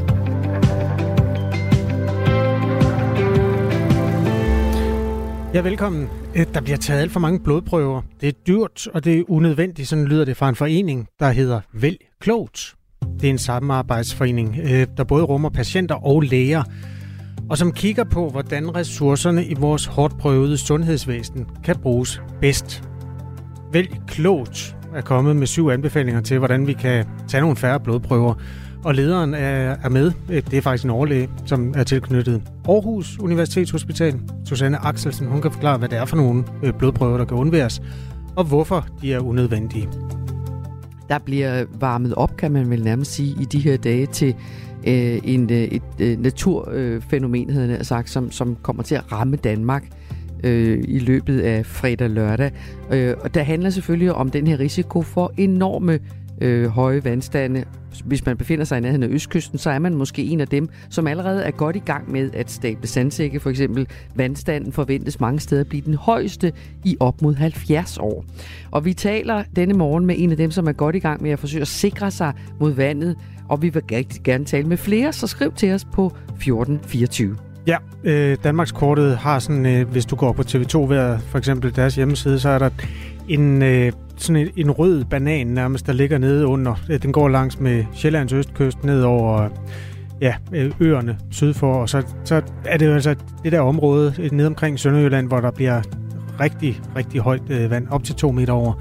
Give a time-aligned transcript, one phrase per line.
[5.53, 6.09] Ja, velkommen.
[6.35, 8.01] Øh, Der bliver taget alt for mange blodprøver.
[8.21, 9.87] Det er dyrt, og det er unødvendigt.
[9.87, 12.75] Sådan lyder det fra en forening, der hedder Vælg Klogt.
[13.21, 16.63] Det er en samarbejdsforening, øh, der både rummer patienter og læger,
[17.49, 22.83] og som kigger på, hvordan ressourcerne i vores hårdt prøvede sundhedsvæsen kan bruges bedst.
[23.71, 28.33] Vælg Klogt er kommet med syv anbefalinger til, hvordan vi kan tage nogle færre blodprøver.
[28.83, 30.11] Og lederen er, er med.
[30.29, 34.19] Øh, det er faktisk en overlæge, som er tilknyttet Aarhus Universitetshospital.
[34.45, 37.81] Susanne Axelsen, hun kan forklare, hvad det er for nogle øh, blodprøver, der kan undværes,
[38.35, 39.89] og hvorfor de er unødvendige.
[41.09, 44.35] Der bliver varmet op, kan man vel nærmest sige, i de her dage til
[44.87, 49.35] øh, en, øh, et øh, naturfænomen, havde jeg sagt, som, som kommer til at ramme
[49.35, 49.83] Danmark
[50.45, 52.51] øh, i løbet af fredag lørdag.
[52.91, 55.99] Øh, og der handler selvfølgelig om den her risiko for enorme
[56.41, 57.63] øh, høje vandstande.
[58.05, 60.69] Hvis man befinder sig i nærheden af Østkysten, så er man måske en af dem,
[60.89, 63.39] som allerede er godt i gang med at stable sandsække.
[63.39, 68.25] For eksempel vandstanden forventes mange steder at blive den højeste i op mod 70 år.
[68.71, 71.31] Og vi taler denne morgen med en af dem, som er godt i gang med
[71.31, 73.15] at forsøge at sikre sig mod vandet.
[73.49, 77.44] Og vi vil rigtig gerne tale med flere, så skriv til os på 1424.
[77.67, 81.95] Ja, øh, Danmarkskortet har sådan, øh, hvis du går på TV2 ved for eksempel deres
[81.95, 82.69] hjemmeside, så er der
[83.27, 86.75] en, øh, sådan en, en rød banan nærmest, der ligger nede under.
[86.89, 89.49] Øh, den går langs med Sjællands østkyst ned over
[90.21, 94.15] ja, øh, øerne syd for, og så, så er det jo altså det der område
[94.19, 95.81] øh, nede omkring Sønderjylland, hvor der bliver
[96.39, 98.73] rigtig, rigtig højt øh, vand, op til to meter over.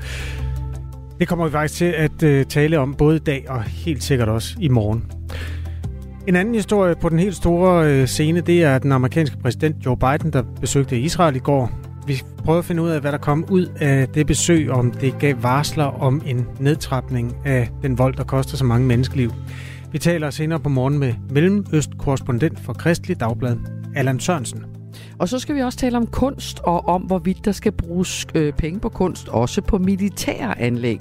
[1.19, 4.29] Det kommer vi faktisk til at øh, tale om både i dag og helt sikkert
[4.29, 5.05] også i morgen.
[6.27, 9.97] En anden historie på den helt store øh, scene, det er den amerikanske præsident Joe
[9.97, 11.71] Biden, der besøgte Israel i går.
[12.07, 15.19] Vi prøver at finde ud af, hvad der kom ud af det besøg, om det
[15.19, 19.31] gav varsler om en nedtrapning af den vold, der koster så mange menneskeliv.
[19.93, 23.57] Vi taler senere på morgen med Mellemøst-korrespondent for Kristelig Dagblad,
[23.97, 24.65] Allan Sørensen.
[25.19, 28.53] Og så skal vi også tale om kunst og om, hvorvidt der skal bruges øh,
[28.53, 31.01] penge på kunst, også på militære anlæg.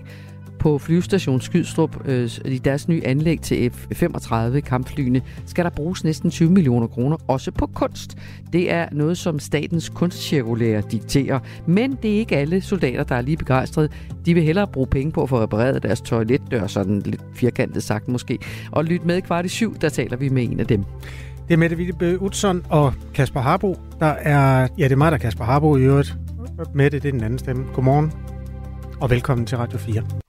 [0.63, 6.31] På flyvestation Skydstrup, øh, i deres nye anlæg til F-35 kampflyene, skal der bruges næsten
[6.31, 8.17] 20 millioner kroner, også på kunst.
[8.53, 11.39] Det er noget, som statens kunstcirkulære dikterer.
[11.65, 13.89] Men det er ikke alle soldater, der er lige begejstrede.
[14.25, 18.07] De vil hellere bruge penge på at få repareret deres toiletdør, sådan lidt firkantet sagt
[18.07, 18.39] måske.
[18.71, 20.83] Og lyt med kvart i syv, der taler vi med en af dem.
[21.47, 24.67] Det er Mette Wittebø Utzon og Kasper Harbo, der er...
[24.77, 26.15] Ja, det er mig, der er Kasper Harbo i øvrigt.
[26.75, 27.65] Mette, det er den anden stemme.
[27.73, 28.11] Godmorgen,
[29.01, 30.22] og velkommen til Radio 4.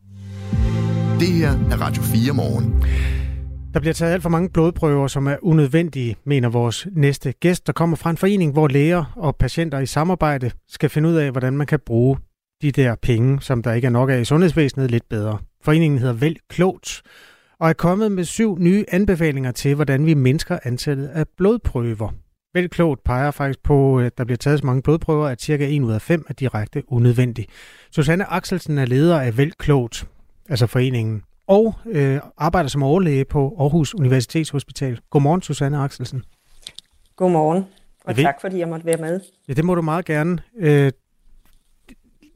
[1.21, 2.85] Det her er Radio 4 morgen.
[3.75, 7.73] Der bliver taget alt for mange blodprøver, som er unødvendige, mener vores næste gæst, der
[7.73, 11.57] kommer fra en forening, hvor læger og patienter i samarbejde skal finde ud af, hvordan
[11.57, 12.19] man kan bruge
[12.63, 15.39] de der penge, som der ikke er nok af i sundhedsvæsenet, lidt bedre.
[15.63, 17.03] Foreningen hedder Vælg Klogt,
[17.61, 22.15] og er kommet med syv nye anbefalinger til, hvordan vi mindsker antallet af blodprøver.
[22.55, 25.83] Vælg Klogt peger faktisk på, at der bliver taget så mange blodprøver, at cirka 1
[25.83, 27.47] ud af 5 er direkte unødvendig.
[27.91, 30.07] Susanne Axelsen er leder af Vælg Klogt,
[30.49, 35.00] altså foreningen, og øh, arbejder som overlæge på Aarhus Universitetshospital.
[35.10, 36.22] Godmorgen, Susanne Axelsen.
[37.16, 37.65] Godmorgen,
[38.05, 39.21] og tak fordi jeg måtte være med.
[39.49, 40.38] Ja, det må du meget gerne.
[40.56, 40.93] Øh,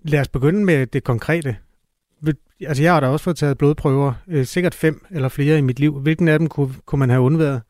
[0.02, 1.56] lad os begynde med det konkrete.
[2.60, 5.78] Altså, jeg har da også fået taget blodprøver, øh, sikkert fem eller flere i mit
[5.78, 6.00] liv.
[6.00, 7.62] Hvilken af dem kunne, kunne man have undværet?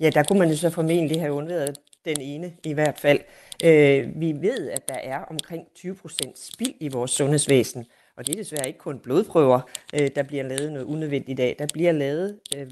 [0.00, 3.20] Ja, der kunne man jo så formentlig have undværet den ene i hvert fald.
[3.64, 7.86] Øh, vi ved, at der er omkring 20 procent spild i vores sundhedsvæsen,
[8.16, 9.60] og det er desværre ikke kun blodprøver,
[9.94, 11.56] øh, der bliver lavet noget unødvendigt i dag.
[11.58, 12.66] Der bliver lavet øh,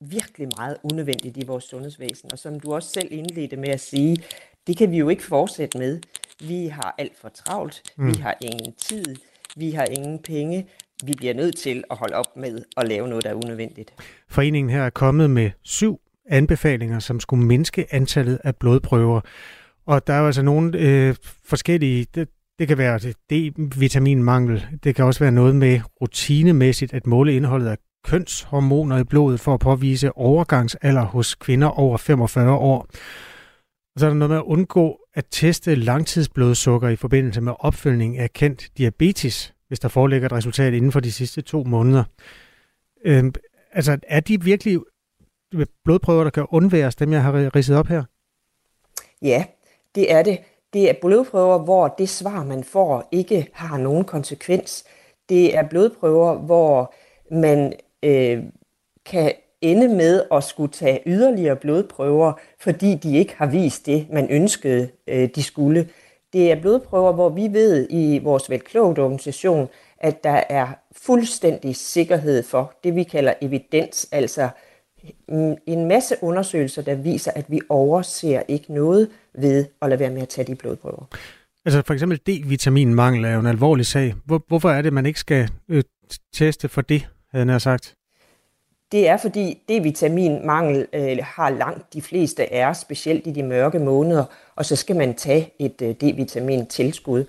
[0.00, 4.16] virkelig meget unødvendigt i vores sundhedsvæsen, og som du også selv indledte med at sige,
[4.66, 6.00] det kan vi jo ikke fortsætte med.
[6.40, 8.08] Vi har alt for travlt, mm.
[8.08, 9.16] vi har ingen tid,
[9.56, 10.66] vi har ingen penge.
[11.04, 13.94] Vi bliver nødt til at holde op med at lave noget, der er unødvendigt.
[14.28, 19.20] Foreningen her er kommet med syv anbefalinger, som skulle mindske antallet af blodprøver.
[19.86, 21.14] Og der er jo altså nogle øh,
[21.44, 22.06] forskellige...
[22.58, 22.98] Det, kan være
[23.32, 24.66] D-vitaminmangel.
[24.84, 29.54] Det kan også være noget med rutinemæssigt at måle indholdet af kønshormoner i blodet for
[29.54, 32.86] at påvise overgangsalder hos kvinder over 45 år.
[33.94, 38.18] Og så er der noget med at undgå at teste langtidsblodsukker i forbindelse med opfølgning
[38.18, 42.04] af kendt diabetes, hvis der foreligger et resultat inden for de sidste to måneder.
[43.04, 43.34] Øhm,
[43.72, 44.80] altså, er de virkelig
[45.84, 48.04] blodprøver, der kan undværes, dem jeg har ridset op her?
[49.22, 49.44] Ja,
[49.94, 50.38] det er det.
[50.76, 54.84] Det er blodprøver, hvor det svar, man får, ikke har nogen konsekvens.
[55.28, 56.94] Det er blodprøver, hvor
[57.30, 58.42] man øh,
[59.06, 64.30] kan ende med at skulle tage yderligere blodprøver, fordi de ikke har vist det, man
[64.30, 65.88] ønskede, øh, de skulle.
[66.32, 69.68] Det er blodprøver, hvor vi ved i vores velklogt organisation,
[69.98, 74.48] at der er fuldstændig sikkerhed for det, vi kalder evidens, altså
[75.66, 80.22] en masse undersøgelser, der viser, at vi overser ikke noget ved at lade være med
[80.22, 81.04] at tage de blodprøver.
[81.64, 84.14] Altså for eksempel D-vitaminmangel er jo en alvorlig sag.
[84.24, 85.82] Hvor, hvorfor er det, man ikke skal øh,
[86.34, 87.94] teste for det, havde jeg sagt?
[88.92, 93.78] Det er fordi D-vitaminmangel øh, har langt de fleste af os, specielt i de mørke
[93.78, 94.24] måneder,
[94.56, 97.24] og så skal man tage et øh, D-vitamin-tilskud.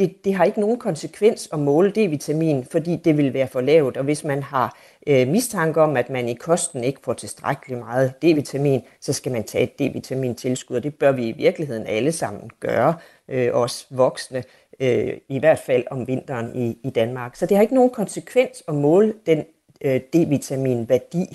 [0.00, 3.96] Det, det har ikke nogen konsekvens at måle D-vitamin, fordi det vil være for lavt,
[3.96, 8.12] og hvis man har øh, mistanke om, at man i kosten ikke får tilstrækkeligt meget
[8.24, 12.50] D-vitamin, så skal man tage et D-vitamin-tilskud, og det bør vi i virkeligheden alle sammen
[12.60, 12.94] gøre,
[13.28, 14.44] øh, os voksne,
[14.80, 17.36] øh, i hvert fald om vinteren i, i Danmark.
[17.36, 19.44] Så det har ikke nogen konsekvens at måle den
[19.80, 21.26] øh, D-vitamin-værdi,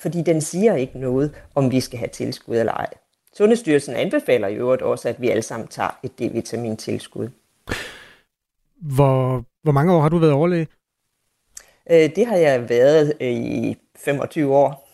[0.00, 2.86] fordi den siger ikke noget, om vi skal have tilskud eller ej.
[3.34, 7.28] Sundhedsstyrelsen anbefaler i øvrigt også, at vi alle sammen tager et D-vitamin-tilskud.
[8.80, 10.66] Hvor, hvor mange år har du været overlæge?
[11.90, 14.88] Øh, det har jeg været øh, i 25 år.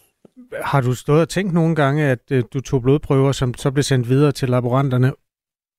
[0.62, 3.82] Har du stået og tænkt nogle gange, at øh, du tog blodprøver, som så blev
[3.82, 5.12] sendt videre til laboranterne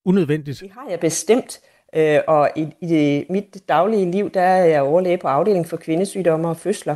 [0.06, 0.60] unødvendigt?
[0.60, 1.60] Det har jeg bestemt.
[1.96, 5.78] Øh, og i, i det, mit daglige liv, der er jeg overlæge på afdelingen for
[5.78, 6.96] kvindesygdomme og fødsler.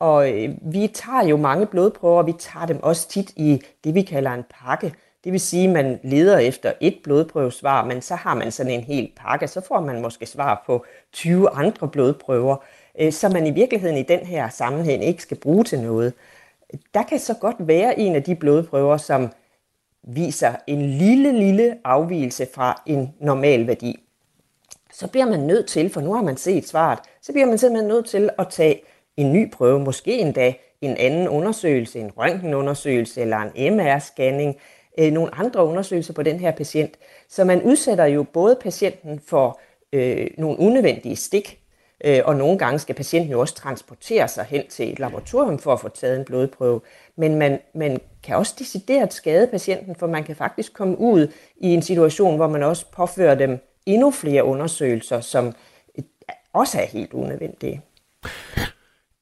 [0.00, 3.94] Og øh, vi tager jo mange blodprøver, og vi tager dem også tit i det,
[3.94, 4.94] vi kalder en pakke.
[5.24, 8.80] Det vil sige, at man leder efter et blodprøvesvar, men så har man sådan en
[8.80, 12.56] hel pakke, så får man måske svar på 20 andre blodprøver,
[13.00, 16.12] øh, så man i virkeligheden i den her sammenhæng ikke skal bruge til noget.
[16.94, 19.28] Der kan så godt være en af de blodprøver, som
[20.02, 24.02] viser en lille, lille afvielse fra en normal værdi.
[24.92, 27.88] Så bliver man nødt til, for nu har man set svaret, så bliver man simpelthen
[27.88, 28.82] nødt til at tage
[29.16, 34.60] en ny prøve, måske endda en anden undersøgelse, en røntgenundersøgelse eller en MR-scanning,
[34.98, 36.96] øh, nogle andre undersøgelser på den her patient.
[37.28, 39.60] Så man udsætter jo både patienten for
[39.92, 41.60] øh, nogle unødvendige stik,
[42.04, 45.72] øh, og nogle gange skal patienten jo også transportere sig hen til et laboratorium for
[45.72, 46.80] at få taget en blodprøve.
[47.16, 51.74] Men man, man kan også decideret skade patienten, for man kan faktisk komme ud i
[51.74, 55.54] en situation, hvor man også påfører dem endnu flere undersøgelser, som
[55.98, 56.04] øh,
[56.52, 57.82] også er helt unødvendige.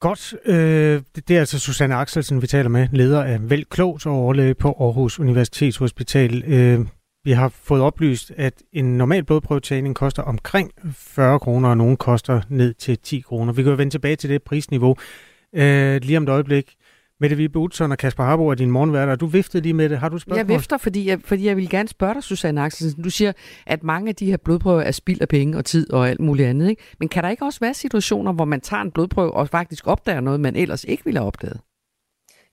[0.04, 0.34] Godt.
[0.44, 4.54] Øh, det er altså Susanne Axelsen, vi taler med, leder af Vælg Klogt og overlæge
[4.54, 6.44] på Aarhus Universitetshospital.
[6.46, 6.86] Øh,
[7.24, 12.40] vi har fået oplyst, at en normal blodprøvetagning koster omkring 40 kroner, og nogen koster
[12.48, 13.52] ned til 10 kroner.
[13.52, 14.96] Vi kan jo vende tilbage til det prisniveau
[15.54, 16.74] øh, lige om et øjeblik.
[17.24, 19.16] Mette Vibe Utzon og Kasper Harbo er din morgenværter.
[19.16, 19.98] Du viftede lige med det.
[19.98, 20.38] Har du spørgsmål?
[20.38, 23.02] Jeg vifter, fordi jeg, fordi jeg vil gerne spørge dig, Susanne Axelsen.
[23.02, 23.32] Du siger,
[23.66, 26.48] at mange af de her blodprøver er spild af penge og tid og alt muligt
[26.48, 26.68] andet.
[26.68, 26.82] Ikke?
[26.98, 30.20] Men kan der ikke også være situationer, hvor man tager en blodprøve og faktisk opdager
[30.20, 31.60] noget, man ellers ikke ville have opdaget?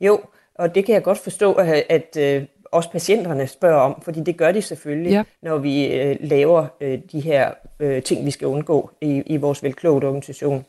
[0.02, 0.20] Jo,
[0.56, 4.38] og det kan jeg godt forstå, at, at øh, også patienterne spørger om, fordi det
[4.38, 5.24] gør de selvfølgelig, ja.
[5.42, 9.64] når vi øh, laver øh, de her øh, ting, vi skal undgå i, i vores
[9.64, 10.66] velklogt organisation.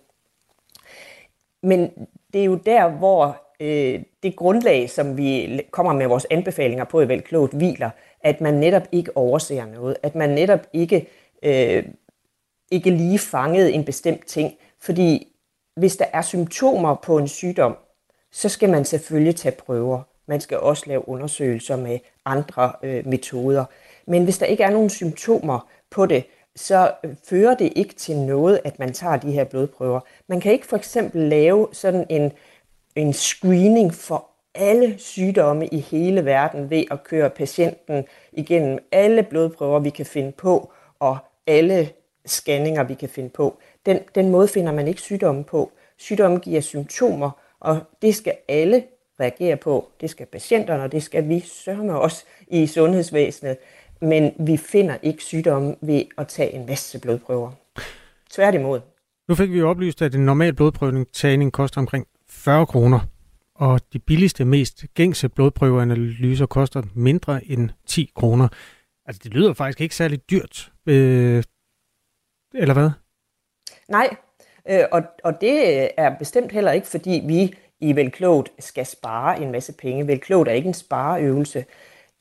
[1.63, 1.91] Men
[2.33, 7.01] det er jo der, hvor øh, det grundlag, som vi kommer med vores anbefalinger på
[7.01, 7.91] i Velklogt, hviler,
[8.21, 11.09] at man netop ikke overser noget, at man netop ikke,
[11.43, 11.85] øh,
[12.71, 14.55] ikke lige fangede en bestemt ting.
[14.81, 15.29] Fordi
[15.77, 17.77] hvis der er symptomer på en sygdom,
[18.33, 20.03] så skal man selvfølgelig tage prøver.
[20.27, 23.65] Man skal også lave undersøgelser med andre øh, metoder.
[24.07, 26.25] Men hvis der ikke er nogen symptomer på det,
[26.57, 30.01] så øh, fører det ikke til noget, at man tager de her blodprøver.
[30.27, 32.33] Man kan ikke for eksempel lave sådan en
[32.97, 39.79] en screening for alle sygdomme i hele verden ved at køre patienten igennem alle blodprøver,
[39.79, 41.89] vi kan finde på, og alle
[42.27, 43.59] scanninger, vi kan finde på.
[43.87, 45.73] Den, den måde finder man ikke sygdomme på.
[45.97, 47.31] Sygdommen giver symptomer,
[47.61, 48.85] og det skal alle
[49.21, 49.89] reagere på.
[50.01, 53.57] Det skal patienterne, og det skal vi sørge os i sundhedsvæsenet.
[54.01, 57.51] Men vi finder ikke sygdomme ved at tage en masse blodprøver.
[58.31, 58.81] Tværtimod.
[59.29, 63.01] Nu fik vi oplyst, at en normal blodprøvning koster omkring 40 kroner,
[63.55, 68.49] og de billigste, mest gængse blodprøveanalyser koster mindre end 10 kroner.
[69.07, 70.73] Altså, det lyder faktisk ikke særlig dyrt.
[70.87, 71.43] Øh,
[72.55, 72.91] eller hvad?
[73.89, 74.17] Nej,
[74.69, 79.53] øh, og, og det er bestemt heller ikke, fordi vi i Velklogt skal spare en
[79.53, 80.07] masse penge.
[80.07, 81.65] Velklogt er ikke en spareøvelse.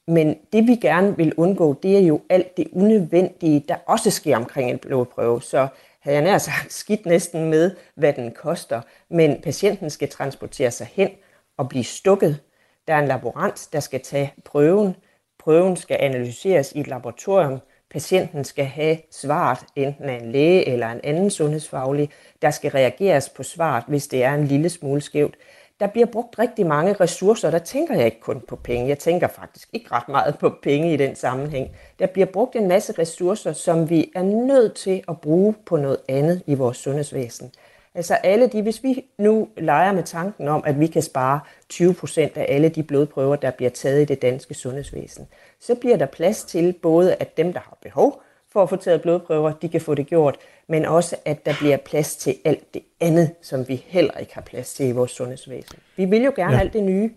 [0.08, 4.38] Men det vi gerne vil undgå, det er jo alt det unødvendige, der også sker
[4.38, 5.41] omkring en blodprøve.
[5.41, 5.68] Så
[6.01, 8.81] havde jeg nær sagt, skidt næsten med, hvad den koster.
[9.10, 11.10] Men patienten skal transportere sig hen
[11.58, 12.39] og blive stukket.
[12.88, 14.96] Der er en laborant, der skal tage prøven.
[15.39, 17.60] Prøven skal analyseres i et laboratorium.
[17.91, 22.10] Patienten skal have svaret enten af en læge eller en anden sundhedsfaglig.
[22.41, 25.36] Der skal reageres på svaret, hvis det er en lille smule skævt
[25.81, 28.88] der bliver brugt rigtig mange ressourcer, og der tænker jeg ikke kun på penge.
[28.88, 31.71] Jeg tænker faktisk ikke ret meget på penge i den sammenhæng.
[32.00, 35.97] Der bliver brugt en masse ressourcer, som vi er nødt til at bruge på noget
[36.09, 37.51] andet i vores sundhedsvæsen.
[37.95, 41.93] Altså alle de, hvis vi nu leger med tanken om, at vi kan spare 20
[41.93, 45.27] procent af alle de blodprøver, der bliver taget i det danske sundhedsvæsen,
[45.59, 48.21] så bliver der plads til både, at dem, der har behov
[48.53, 50.38] for at få taget blodprøver, de kan få det gjort,
[50.71, 54.41] men også, at der bliver plads til alt det andet, som vi heller ikke har
[54.41, 55.79] plads til i vores sundhedsvæsen.
[55.97, 56.59] Vi vil jo gerne ja.
[56.59, 57.09] alt det nye,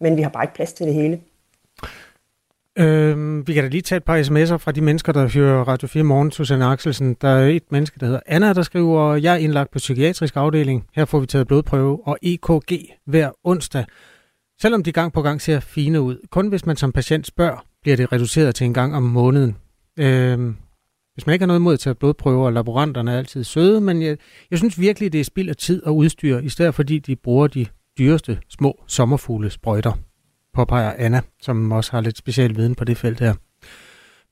[0.00, 1.20] men vi har bare ikke plads til det hele.
[2.78, 5.88] Øh, vi kan da lige tage et par sms'er fra de mennesker, der hører Radio
[5.88, 7.16] 4 Morgen, Susanne Axelsen.
[7.20, 10.86] Der er et menneske, der hedder Anna, der skriver, jeg er indlagt på psykiatrisk afdeling.
[10.94, 12.72] Her får vi taget blodprøve og EKG
[13.04, 13.84] hver onsdag.
[14.60, 16.26] Selvom de gang på gang ser fine ud.
[16.30, 19.56] Kun hvis man som patient spørger, bliver det reduceret til en gang om måneden.
[19.98, 20.54] Øh,
[21.16, 24.02] hvis man ikke har noget imod at tage blodprøver, og laboranterne er altid søde, men
[24.02, 24.16] jeg,
[24.50, 27.46] jeg synes virkelig, det er spild af tid og udstyr, i stedet fordi de bruger
[27.46, 27.66] de
[27.98, 29.92] dyreste små sommerfugle sprøjter,
[30.54, 33.34] påpeger Anna, som også har lidt speciel viden på det felt her.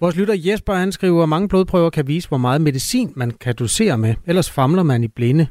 [0.00, 3.54] Vores lytter Jesper, han skriver, at mange blodprøver kan vise, hvor meget medicin man kan
[3.54, 5.46] dosere med, ellers famler man i blinde.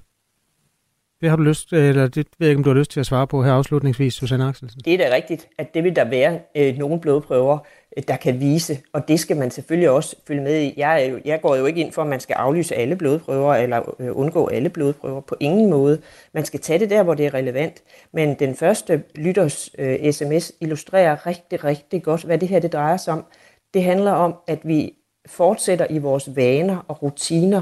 [1.23, 3.05] Det har du lyst, eller det ved jeg ikke, om du har lyst til at
[3.05, 4.81] svare på her afslutningsvis, Susanne Axelsen.
[4.85, 7.57] Det er da rigtigt, at det vil der være øh, nogle blodprøver,
[7.97, 10.73] øh, der kan vise, og det skal man selvfølgelig også følge med i.
[10.77, 13.55] Jeg, er jo, jeg går jo ikke ind for, at man skal aflyse alle blodprøver,
[13.55, 16.01] eller øh, undgå alle blodprøver på ingen måde.
[16.33, 17.83] Man skal tage det der, hvor det er relevant.
[18.13, 22.97] Men den første lytters øh, sms illustrerer rigtig, rigtig godt, hvad det her det drejer
[22.97, 23.25] sig om.
[23.73, 24.93] Det handler om, at vi
[25.25, 27.61] fortsætter i vores vaner og rutiner,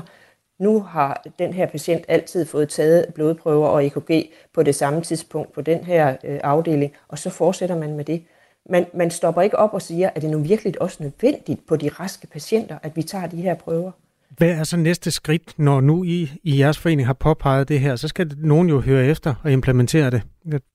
[0.62, 5.54] nu har den her patient altid fået taget blodprøver og EKG på det samme tidspunkt
[5.54, 8.24] på den her øh, afdeling, og så fortsætter man med det.
[8.70, 11.90] Man, man stopper ikke op og siger, at det nu virkelig også nødvendigt på de
[11.90, 13.92] raske patienter, at vi tager de her prøver.
[14.38, 17.96] Hvad er så næste skridt, når nu I i jeres forening har påpeget det her?
[17.96, 20.22] Så skal nogen jo høre efter og implementere det.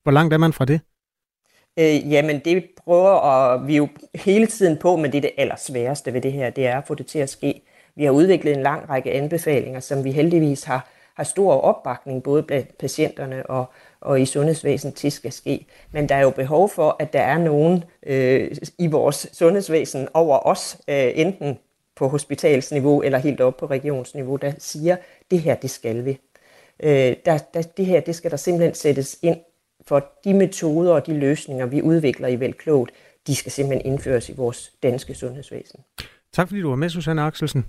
[0.03, 0.81] Hvor langt er man fra det?
[1.79, 6.13] Øh, jamen, det prøver og vi jo hele tiden på, men det er det allersværeste
[6.13, 7.63] ved det her, det er at få det til at ske.
[7.97, 12.43] Vi har udviklet en lang række anbefalinger, som vi heldigvis har, har stor opbakning både
[12.43, 13.65] blandt patienterne og,
[14.01, 15.67] og i sundhedsvæsenet til skal ske.
[15.93, 20.47] Men der er jo behov for, at der er nogen øh, i vores sundhedsvæsen over
[20.47, 21.59] os, øh, enten
[21.97, 24.97] på hospitalsniveau eller helt op på regionsniveau, der siger,
[25.31, 26.19] det her, det skal vi.
[26.83, 29.37] Øh, der, der, det her, det skal der simpelthen sættes ind
[29.87, 32.91] for de metoder og de løsninger, vi udvikler i Velklogt,
[33.27, 35.81] de skal simpelthen indføres i vores danske sundhedsvæsen.
[36.33, 37.65] Tak fordi du var med, Susanne Axelsen.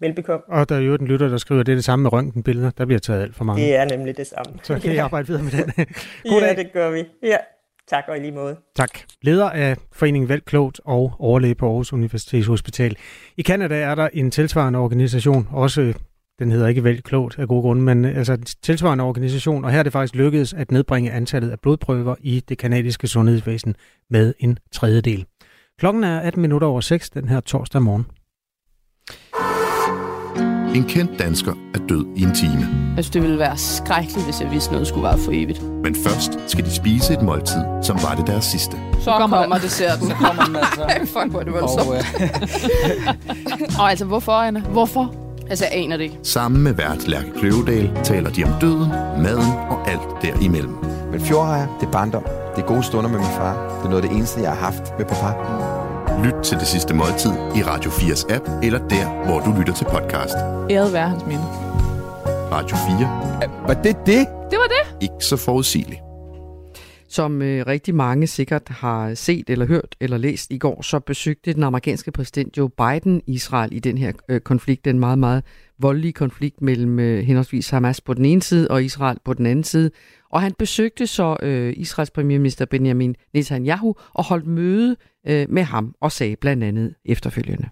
[0.00, 0.44] Velbekomme.
[0.48, 2.70] Og der er jo en lytter, der skriver, at det er det samme med røntgenbilleder.
[2.70, 3.62] Der bliver taget alt for mange.
[3.62, 4.58] Det er nemlig det samme.
[4.62, 5.64] Så kan I arbejde videre med den.
[6.28, 6.56] God ja, dag.
[6.56, 7.04] det gør vi.
[7.22, 7.36] Ja.
[7.88, 8.56] Tak og i lige måde.
[8.76, 8.90] Tak.
[9.22, 12.96] Leder af Foreningen Valg Klogt og overlæge på Aarhus Universitetshospital.
[13.36, 15.94] I Kanada er der en tilsvarende organisation, også
[16.38, 19.78] den hedder ikke Vælg Klogt af gode grunde, men altså en tilsvarende organisation, og her
[19.78, 23.76] er det faktisk lykkedes at nedbringe antallet af blodprøver i det kanadiske sundhedsvæsen
[24.10, 25.26] med en tredjedel.
[25.78, 28.06] Klokken er 18 minutter over 6 den her torsdag morgen.
[30.74, 32.68] En kendt dansker er død i en time.
[32.92, 35.62] Synes, det ville være skrækkeligt, hvis jeg vidste noget skulle være for evigt.
[35.82, 38.76] Men først skal de spise et måltid, som var det deres sidste.
[39.00, 40.08] Så kommer, kommer desserten.
[40.08, 40.82] Så kommer den altså.
[40.88, 41.88] Ej, fuck, hvor er det voldsomt.
[41.88, 43.78] Og, øh...
[43.80, 44.60] og altså, hvorfor, Anna?
[44.60, 45.14] Hvorfor?
[45.50, 46.18] Altså, jeg aner det ikke.
[46.22, 48.88] Sammen med vært Lærke Kløvedal taler de om døden,
[49.22, 50.74] maden og alt derimellem.
[51.12, 52.24] Men fjordhejer, det er barndom.
[52.56, 53.52] Det er gode stunder med min far.
[53.78, 55.77] Det er noget af det eneste, jeg har haft med pappa.
[56.24, 59.84] Lyt til det sidste måltid i Radio 4's app, eller der, hvor du lytter til
[59.84, 60.34] podcast.
[60.70, 61.42] Æret være hans minde.
[62.52, 63.66] Radio 4.
[63.66, 64.26] Var det det?
[64.50, 65.02] Det var det.
[65.02, 66.00] Ikke så forudsigeligt.
[67.08, 71.52] Som øh, rigtig mange sikkert har set eller hørt eller læst i går, så besøgte
[71.52, 75.44] den amerikanske præsident Joe Biden Israel i den her øh, konflikt, den meget, meget
[75.78, 79.64] voldelige konflikt mellem øh, henholdsvis Hamas på den ene side og Israel på den anden
[79.64, 79.90] side.
[80.30, 84.96] Og han besøgte så øh, Israels premierminister Benjamin Netanyahu og holdt møde
[85.28, 87.68] øh, med ham og sagde blandt andet efterfølgende.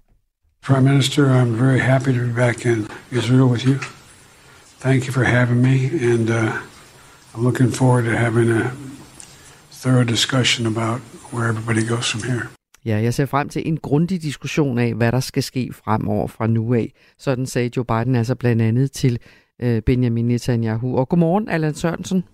[0.62, 3.74] Prime Minister, I'm very happy to be back in Israel with you.
[4.80, 5.76] Thank you for having me,
[6.12, 6.52] and uh,
[7.34, 8.70] I'm looking forward to having a
[9.72, 11.00] thorough discussion about
[11.32, 12.48] where everybody goes from here.
[12.84, 16.46] Ja, jeg ser frem til en grundig diskussion af, hvad der skal ske fremover fra
[16.46, 16.92] nu af.
[17.18, 19.18] Sådan sagde Joe Biden altså blandt andet til
[19.62, 20.98] øh, Benjamin Netanyahu.
[20.98, 22.24] Og godmorgen, Allan Sørensen.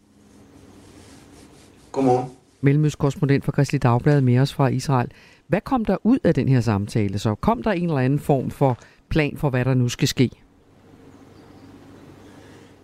[1.93, 2.42] Godmorgen.
[2.62, 5.11] Mellemøstkorrespondent for Kristelig Dagblad med os fra Israel.
[5.47, 7.35] Hvad kom der ud af den her samtale så?
[7.35, 8.78] Kom der en eller anden form for
[9.09, 10.31] plan for, hvad der nu skal ske?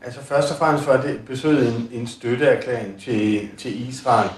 [0.03, 4.31] Altså først og fremmest var det besøget en, en støtteerklæring til, til Israel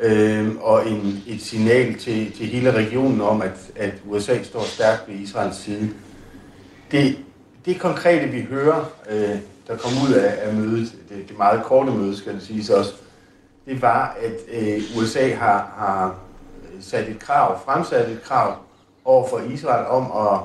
[0.00, 5.08] øh, og en, et signal til, til hele regionen om, at, at USA står stærkt
[5.08, 5.90] ved Israels side.
[6.90, 7.18] Det,
[7.64, 11.92] det konkrete, vi hører øh, der kom ud af, af mødet, det, det meget korte
[11.92, 12.94] møde, skal det siges også,
[13.66, 16.14] det var, at øh, USA har, har
[16.80, 18.56] sat et krav, fremsat et krav
[19.04, 20.40] over for Israel om at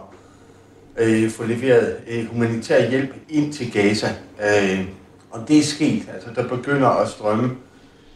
[1.06, 4.08] øh, få leveret øh, humanitær hjælp ind til Gaza.
[4.44, 4.88] Øh,
[5.32, 6.10] og det er sket.
[6.14, 7.58] Altså, der begynder at strømme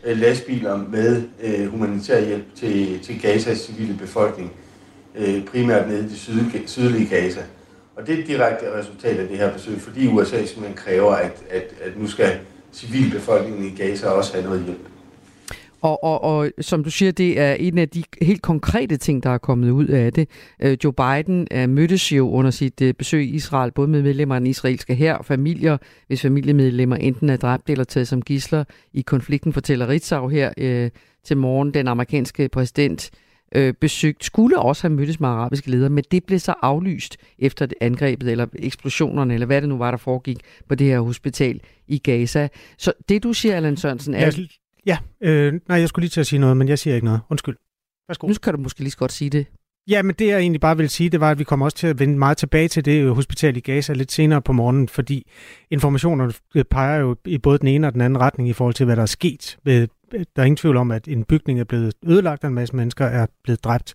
[0.03, 4.51] øh, lastbiler med øh, humanitær hjælp til, til Gazas civile befolkning.
[5.15, 7.41] Øh, primært nede i det syd, sydlige Gaza.
[7.95, 11.43] Og det er et direkte resultat af det her besøg, fordi USA simpelthen kræver, at,
[11.49, 12.39] at, at nu skal
[12.73, 14.87] civilbefolkningen i Gaza også have noget hjælp.
[15.81, 19.29] Og, og, og som du siger, det er en af de helt konkrete ting, der
[19.29, 20.29] er kommet ud af det.
[20.59, 24.35] Øh, Joe Biden øh, mødtes jo under sit øh, besøg i Israel, både med medlemmer
[24.35, 28.63] af den israelske her og familier, hvis familiemedlemmer enten er dræbt eller taget som gisler
[28.93, 30.89] i konflikten, fortæller Ritzau her øh,
[31.23, 31.73] til morgen.
[31.73, 33.11] Den amerikanske præsident
[33.57, 37.67] uh, besøgt skulle også have mødtes med arabiske ledere, men det blev så aflyst efter
[37.81, 40.37] angrebet eller eksplosionerne, eller hvad det nu var, der foregik
[40.69, 42.47] på det her hospital i Gaza.
[42.77, 44.47] Så det du siger, Allan Sørensen, er...
[44.85, 47.21] Ja, øh, nej, jeg skulle lige til at sige noget, men jeg siger ikke noget.
[47.29, 47.55] Undskyld.
[48.07, 48.27] Værsgo.
[48.27, 49.45] Nu kan du måske lige så godt sige det.
[49.87, 51.87] Ja, men det jeg egentlig bare vil sige, det var, at vi kommer også til
[51.87, 55.27] at vende meget tilbage til det hospital i Gaza lidt senere på morgenen, fordi
[55.71, 56.33] informationerne
[56.71, 59.01] peger jo i både den ene og den anden retning i forhold til, hvad der
[59.01, 59.57] er sket.
[59.65, 59.87] Der
[60.35, 63.25] er ingen tvivl om, at en bygning er blevet ødelagt, og en masse mennesker er
[63.43, 63.93] blevet dræbt.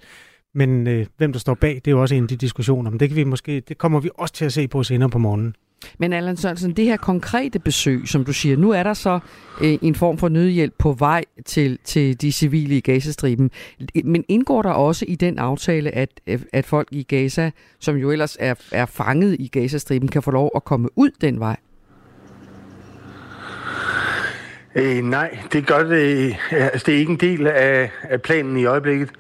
[0.54, 2.90] Men øh, hvem der står bag, det er jo også en af de diskussioner.
[2.90, 5.18] Men det, kan vi måske, det kommer vi også til at se på senere på
[5.18, 5.54] morgenen.
[5.98, 9.18] Men Allan Sørensen, det her konkrete besøg, som du siger, nu er der så
[9.60, 13.50] øh, en form for nødhjælp på vej til, til de civile i Gazastriben.
[14.04, 18.10] Men indgår der også i den aftale, at, øh, at folk i Gaza, som jo
[18.10, 21.56] ellers er, er fanget i Gazastriben, kan få lov at komme ud den vej?
[24.74, 26.26] Øh, nej, det gør det.
[26.26, 29.10] Øh, altså, det er ikke en del af, af planen i øjeblikket.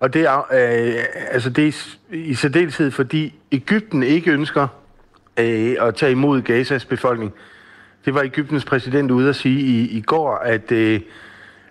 [0.00, 1.72] Og det er, øh, altså det er
[2.10, 4.68] i særdeleshed, fordi Ægypten ikke ønsker
[5.36, 7.32] øh, at tage imod Gazas befolkning.
[8.04, 11.00] Det var Ægyptens præsident ude at sige i, i går, at, øh,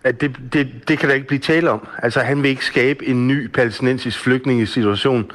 [0.03, 1.87] at det, det, det kan der ikke blive tale om.
[2.03, 5.31] Altså han vil ikke skabe en ny palæstinensisk flygtningesituation,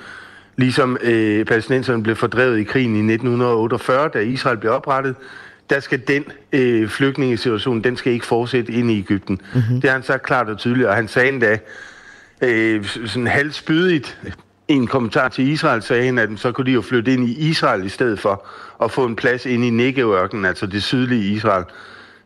[0.57, 5.15] ligesom øh, palæstinenserne blev fordrevet i krigen i 1948, da Israel blev oprettet.
[5.71, 9.41] Der skal den øh, flygtningesituation, den skal ikke fortsætte ind i Ægypten.
[9.55, 9.81] Mm-hmm.
[9.81, 11.59] Det har han sagt klart og tydeligt, og han sagde endda
[12.43, 14.19] øh, sådan halvspydigt
[14.69, 17.85] en kommentar til Israel sagde han, at så kunne de jo flytte ind i Israel
[17.85, 18.47] i stedet for
[18.83, 21.65] at få en plads ind i Negev-ørkenen, altså det sydlige Israel.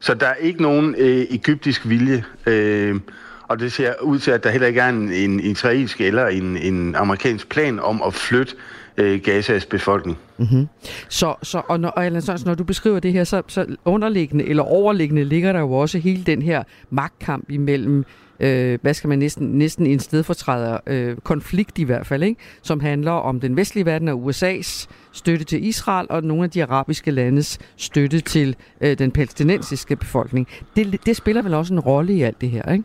[0.00, 3.00] Så der er ikke nogen øh, egyptisk vilje, øh,
[3.48, 6.56] og det ser ud til, at der heller ikke er en, en israelsk eller en,
[6.56, 8.54] en amerikansk plan om at flytte
[8.96, 10.18] øh, Gazas befolkning.
[10.38, 10.68] Mm-hmm.
[11.08, 14.48] Så, så og når, og Alan Sørensen, når du beskriver det her, så, så underliggende
[14.48, 18.04] eller overliggende ligger der jo også hele den her magtkamp imellem
[18.40, 22.40] øh, hvad skal man næsten, næsten en stedfortræder øh, konflikt i hvert fald, ikke?
[22.62, 26.62] som handler om den vestlige verden og USA's støtte til Israel og nogle af de
[26.62, 30.48] arabiske landes støtte til øh, den palæstinensiske befolkning.
[30.76, 32.84] Det, det spiller vel også en rolle i alt det her, ikke?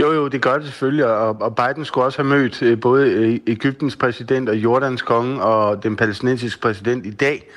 [0.00, 3.10] Jo, jo, det gør det selvfølgelig, og, og Biden skulle også have mødt øh, både
[3.10, 7.50] øh, Ægyptens præsident og Jordans konge og den palæstinensiske præsident i dag,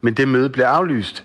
[0.00, 1.24] men det møde blev aflyst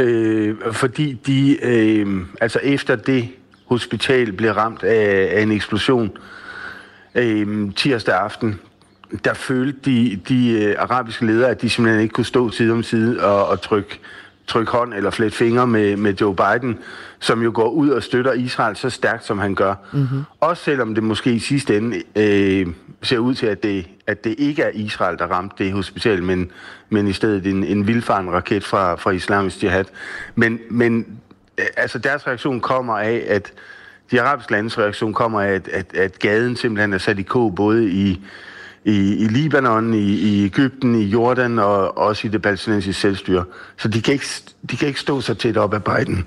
[0.00, 2.06] øh, fordi de, øh,
[2.40, 3.28] altså efter det
[3.66, 6.10] hospital blev ramt af, af en eksplosion
[7.14, 8.60] øh, tirsdag aften,
[9.24, 12.82] der følte de, de øh, arabiske ledere, at de simpelthen ikke kunne stå side om
[12.82, 14.00] side og, og trykke
[14.46, 16.78] tryk hånd eller flet fingre med, med Joe Biden,
[17.18, 19.74] som jo går ud og støtter Israel så stærkt, som han gør.
[19.92, 20.22] Mm-hmm.
[20.40, 22.66] Også selvom det måske i sidste ende øh,
[23.02, 26.50] ser ud til, at det, at det ikke er Israel, der ramte det hospital, men,
[26.88, 29.84] men i stedet en, en vildfaren raket fra, fra islamisk jihad.
[30.34, 31.06] Men, men
[31.58, 33.52] øh, altså deres reaktion kommer af, at
[34.10, 37.54] de arabiske landes reaktion kommer af, at, at, at gaden simpelthen er sat i kog,
[37.54, 38.20] både i
[38.84, 43.44] i, i Libanon, i, i Ægypten, i Jordan og også i det palæstinensiske selvstyre.
[43.76, 44.26] Så de kan, ikke,
[44.70, 46.24] de kan ikke stå så tæt op af Biden.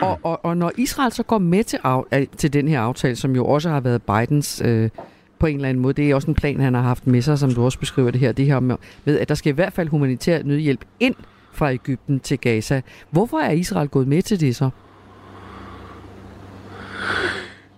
[0.00, 3.36] Og, og, og når Israel så går med til, af, til den her aftale, som
[3.36, 4.90] jo også har været Bidens øh,
[5.38, 7.38] på en eller anden måde, det er også en plan, han har haft med sig,
[7.38, 9.72] som du også beskriver det her, det her med, med at der skal i hvert
[9.72, 11.14] fald humanitær nødhjælp ind
[11.52, 12.80] fra Ægypten til Gaza.
[13.10, 14.70] Hvorfor er Israel gået med til det så?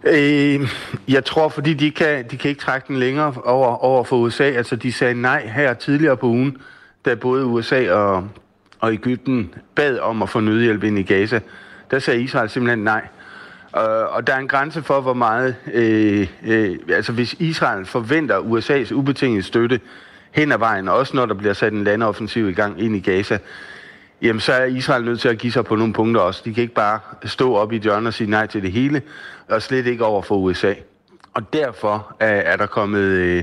[0.07, 0.69] Øh,
[1.09, 4.45] jeg tror, fordi de kan, de kan ikke trække den længere over, over for USA.
[4.45, 6.57] Altså, de sagde nej her tidligere på ugen,
[7.05, 8.29] da både USA og,
[8.81, 11.41] og Ægypten bad om at få nødhjælp ind i Gaza.
[11.91, 13.03] Der sagde Israel simpelthen nej.
[13.77, 15.57] Øh, og der er en grænse for, hvor meget...
[15.73, 19.81] Øh, øh, altså, hvis Israel forventer USA's ubetingede støtte
[20.33, 23.39] hen ad vejen, også når der bliver sat en landoffensiv i gang ind i Gaza,
[24.25, 26.43] jamen så er Israel nødt til at give sig på nogle punkter også.
[26.45, 29.03] De kan ikke bare stå op i hjørnet og sige nej til det hele,
[29.49, 30.75] og slet ikke over for USA.
[31.35, 33.43] Og derfor er, er der kommet, øh,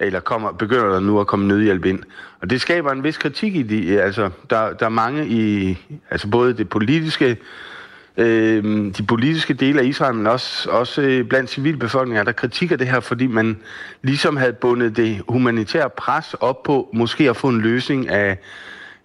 [0.00, 2.02] eller kommer, begynder der nu at komme nødhjælp ind.
[2.40, 5.78] Og det skaber en vis kritik i de, altså, der, der er mange i,
[6.10, 7.36] altså både det politiske,
[8.16, 8.64] øh,
[8.98, 13.26] de politiske dele af Israel, men også, også blandt civilbefolkninger, der kritikker det her, fordi
[13.26, 13.58] man
[14.02, 18.38] ligesom havde bundet det humanitære pres op på måske at få en løsning af,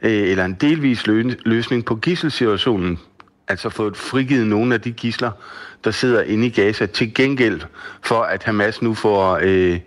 [0.06, 1.08] øh, eller en delvis
[1.46, 3.00] løsning på gisselsituationen,
[3.48, 5.32] altså fået frigivet nogle af de gisler,
[5.84, 7.62] der sidder inde i Gaza, til gengæld
[8.02, 9.40] for, at Hamas nu får...
[9.44, 9.80] Øh,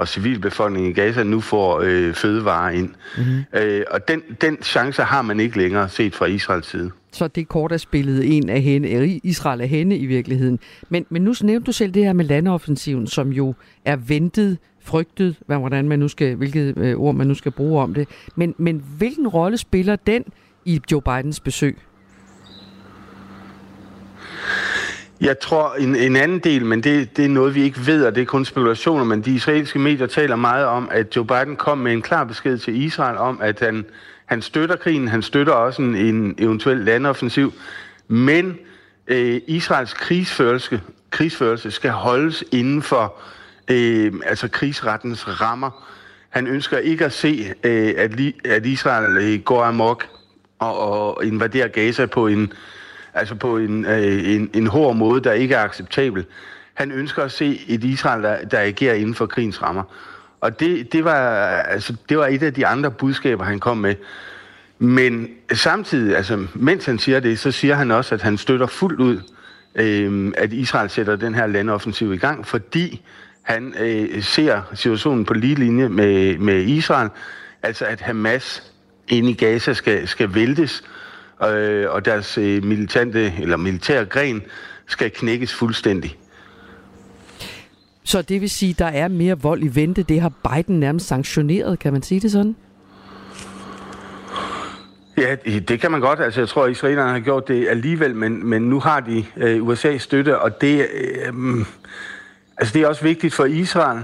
[0.00, 2.90] og civilbefolkningen i Gaza nu får øh, fødevarer ind.
[3.16, 3.44] Mm-hmm.
[3.60, 6.90] Øh, og den, den chance har man ikke længere set fra Israels side.
[7.12, 10.58] Så det kort er spillet en af hende, Israel er hende i virkeligheden.
[10.88, 13.54] Men, men nu nævnte du selv det her med landoffensiven, som jo
[13.84, 17.94] er ventet, frygtet, hvordan man nu skal, hvilket øh, ord man nu skal bruge om
[17.94, 18.08] det.
[18.36, 20.24] Men, men hvilken rolle spiller den
[20.64, 21.78] i Joe Bidens besøg?
[25.20, 28.14] Jeg tror en, en anden del, men det, det er noget, vi ikke ved, og
[28.14, 31.78] det er kun spekulationer, men de israelske medier taler meget om, at Joe Biden kom
[31.78, 33.84] med en klar besked til Israel om, at han,
[34.26, 37.52] han støtter krigen, han støtter også en, en eventuel landoffensiv,
[38.08, 38.58] men
[39.06, 43.39] øh, Israels krigsførelse, krigsførelse skal holdes inden for øh,
[43.70, 45.86] Øhm, altså krigsrettens rammer.
[46.28, 50.06] Han ønsker ikke at se, øh, at, at Israel øh, går amok
[50.58, 52.52] og, og invaderer Gaza på en
[53.14, 56.24] altså på en, øh, en, en hård måde, der ikke er acceptabel.
[56.74, 59.82] Han ønsker at se et Israel, der, der agerer inden for krigens rammer.
[60.40, 63.94] Og det, det, var, altså, det var et af de andre budskaber, han kom med.
[64.78, 69.00] Men samtidig, altså, mens han siger det, så siger han også, at han støtter fuldt
[69.00, 69.20] ud,
[69.74, 73.02] øh, at Israel sætter den her landoffensiv i gang, fordi
[73.50, 77.08] han øh, ser situationen på lige linje med, med Israel,
[77.62, 78.72] altså at Hamas
[79.08, 80.84] inde i Gaza skal, skal væltes,
[81.42, 84.42] øh, og deres øh, militante eller militære gren
[84.86, 86.16] skal knækkes fuldstændig.
[88.04, 90.02] Så det vil sige, at der er mere vold i vente.
[90.02, 92.56] Det har Biden nærmest sanktioneret, kan man sige det sådan?
[95.16, 96.20] Ja, det kan man godt.
[96.20, 99.62] Altså, jeg tror, at israelerne har gjort det alligevel, men, men nu har de øh,
[99.62, 100.86] USA's støtte, og det,
[101.26, 101.34] øh,
[102.60, 104.02] altså, det er også vigtigt for Israel,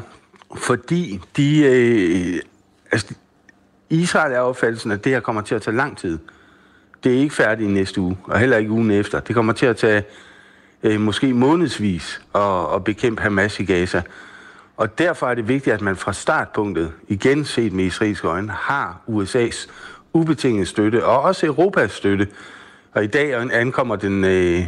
[0.56, 2.40] fordi de, øh,
[2.92, 3.14] altså,
[3.90, 6.18] Israel er opfattelsen, at det her kommer til at tage lang tid.
[7.04, 9.20] Det er ikke færdigt i næste uge, og heller ikke ugen efter.
[9.20, 10.04] Det kommer til at tage
[10.82, 14.02] øh, måske månedsvis at, at bekæmpe Hamas i Gaza.
[14.76, 19.00] Og derfor er det vigtigt, at man fra startpunktet, igen set med israelske øjne, har
[19.08, 19.68] USA's
[20.12, 22.28] ubetingede støtte, og også Europas støtte.
[22.92, 24.66] Og i dag ankommer den, øh,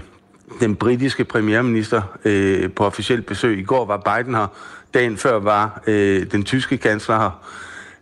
[0.60, 3.58] den britiske premierminister øh, på officielt besøg.
[3.58, 4.46] I går var Biden her,
[4.94, 7.42] dagen før var øh, den tyske kansler her.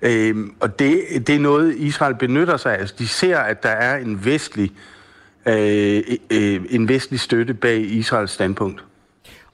[0.03, 2.81] Øh, og det, det er noget, Israel benytter sig af.
[2.81, 4.73] Altså, de ser, at der er en vestlig,
[5.47, 8.85] øh, øh, øh en vestlig støtte bag Israels standpunkt.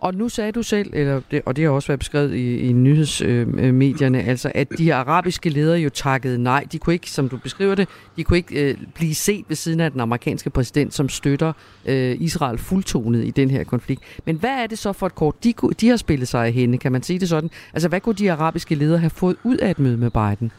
[0.02, 2.72] Og nu sagde du selv, eller det, og det har også været beskrevet i, i
[2.72, 6.66] nyhedsmedierne, øh, øh altså at de arabiske ledere jo takkede nej.
[6.72, 9.80] De kunne ikke, som du beskriver det, de kunne ikke øh, blive set ved siden
[9.80, 11.52] af den amerikanske præsident, som støtter
[11.86, 14.02] øh, Israel fuldtonet i den her konflikt.
[14.26, 16.78] Men hvad er det så for et kort, de, de har spillet sig af hende?
[16.78, 17.50] Kan man sige det sådan?
[17.72, 20.52] Altså hvad kunne de arabiske ledere have fået ud af et møde med Biden?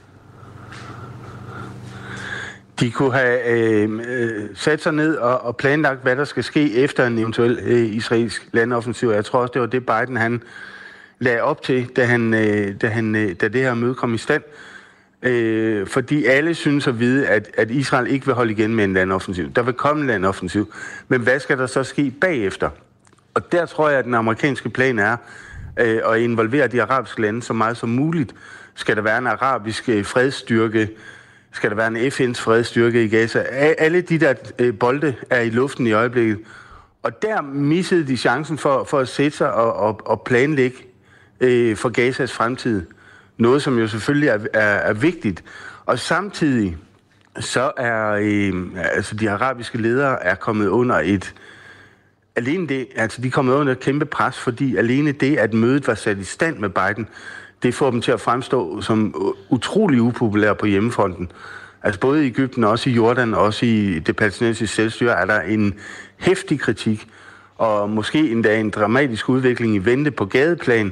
[2.83, 6.73] De kunne have øh, øh, sat sig ned og, og planlagt, hvad der skal ske
[6.73, 9.09] efter en eventuel øh, israelsk landoffensiv.
[9.09, 10.43] Jeg tror også, det var det Biden han
[11.19, 14.17] lagde op til, da, han, øh, da, han, øh, da det her møde kom i
[14.17, 14.43] stand.
[15.21, 18.93] Øh, fordi alle synes at vide, at, at Israel ikke vil holde igen med en
[18.93, 19.51] landoffensiv.
[19.51, 20.73] Der vil komme en landoffensiv.
[21.07, 22.69] Men hvad skal der så ske bagefter?
[23.33, 25.17] Og der tror jeg, at den amerikanske plan er
[25.79, 28.35] øh, at involvere de arabiske lande så meget som muligt.
[28.75, 30.89] Skal der være en arabisk øh, fredsstyrke,
[31.53, 33.39] skal der være en FN's fredsstyrke i Gaza.
[33.77, 36.39] Alle de der øh, bolde er i luften i øjeblikket.
[37.03, 40.77] Og der missede de chancen for, for at sætte sig og, og, og planlægge
[41.39, 42.85] øh, for Gazas fremtid.
[43.37, 45.43] Noget, som jo selvfølgelig er, er, er vigtigt.
[45.85, 46.77] Og samtidig
[47.39, 51.35] så er øh, altså de arabiske ledere er kommet under et
[52.35, 55.87] alene det, altså de er kommet under et kæmpe pres, fordi alene det, at mødet
[55.87, 57.07] var sat i stand med Biden,
[57.63, 59.15] det får dem til at fremstå som
[59.49, 61.31] utrolig upopulære på hjemmefronten.
[61.83, 65.73] Altså både i Ægypten, også i Jordan, også i det palæstinensiske selvstyre, er der en
[66.17, 67.07] hæftig kritik,
[67.57, 70.91] og måske endda en dramatisk udvikling i vente på gadeplan,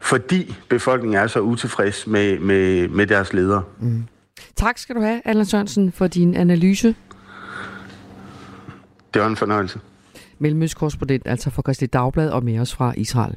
[0.00, 3.62] fordi befolkningen er så utilfreds med, med, med deres ledere.
[3.80, 4.04] Mm.
[4.56, 6.94] Tak skal du have, Allan Sørensen, for din analyse.
[9.14, 9.80] Det var en fornøjelse.
[10.38, 13.36] Mellemøstkorrespondent, altså for Christi Dagblad og med os fra Israel.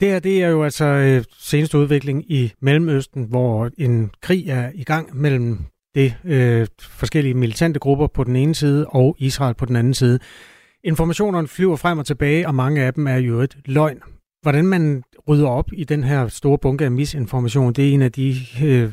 [0.00, 4.70] Det her det er jo altså øh, seneste udvikling i Mellemøsten, hvor en krig er
[4.74, 5.58] i gang mellem
[5.94, 10.18] det øh, forskellige militante grupper på den ene side og Israel på den anden side.
[10.84, 14.00] Informationerne flyver frem og tilbage, og mange af dem er jo et løgn.
[14.42, 17.72] Hvordan man rydder op i den her store bunke af misinformation.
[17.72, 18.92] Det er en af de øh,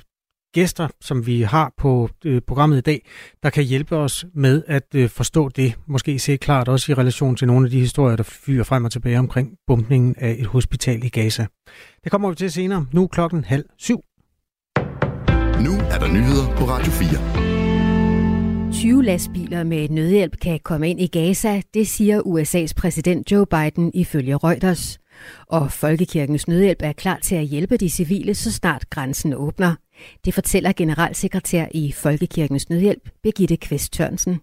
[0.57, 3.05] gæster, som vi har på øh, programmet i dag,
[3.43, 5.73] der kan hjælpe os med at øh, forstå det.
[5.87, 8.91] Måske se klart også i relation til nogle af de historier, der fyrer frem og
[8.91, 11.45] tilbage omkring bumpningen af et hospital i Gaza.
[12.03, 12.85] Det kommer vi til senere.
[12.91, 13.99] Nu klokken halv syv.
[15.65, 18.71] Nu er der nyheder på Radio 4.
[18.71, 23.91] 20 lastbiler med nødhjælp kan komme ind i Gaza, det siger USA's præsident Joe Biden
[23.93, 24.99] ifølge Reuters.
[25.55, 29.71] Og Folkekirkens Nødhjælp er klar til at hjælpe de civile, så snart grænsen åbner.
[30.25, 34.35] Det fortæller generalsekretær i Folkekirkens Nødhjælp, Birgitte Kvist Tørnsen.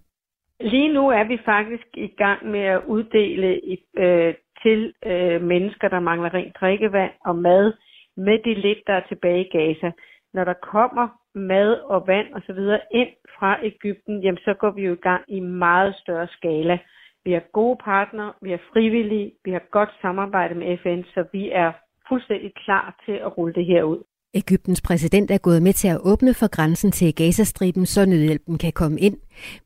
[0.59, 3.49] Lige nu er vi faktisk i gang med at uddele
[3.97, 4.33] øh,
[4.63, 7.73] til øh, mennesker, der mangler rent drikkevand og mad,
[8.17, 9.91] med det lidt, der er tilbage i Gaza.
[10.33, 12.61] Når der kommer mad og vand osv.
[12.91, 16.79] ind fra Ægypten, jamen så går vi jo i gang i meget større skala.
[17.25, 21.51] Vi har gode partnere, vi er frivillige, vi har godt samarbejde med FN, så vi
[21.51, 21.71] er
[22.09, 24.03] fuldstændig klar til at rulle det her ud.
[24.33, 28.73] Ægyptens præsident er gået med til at åbne for grænsen til Gazastriben, så nødhjælpen kan
[28.73, 29.17] komme ind.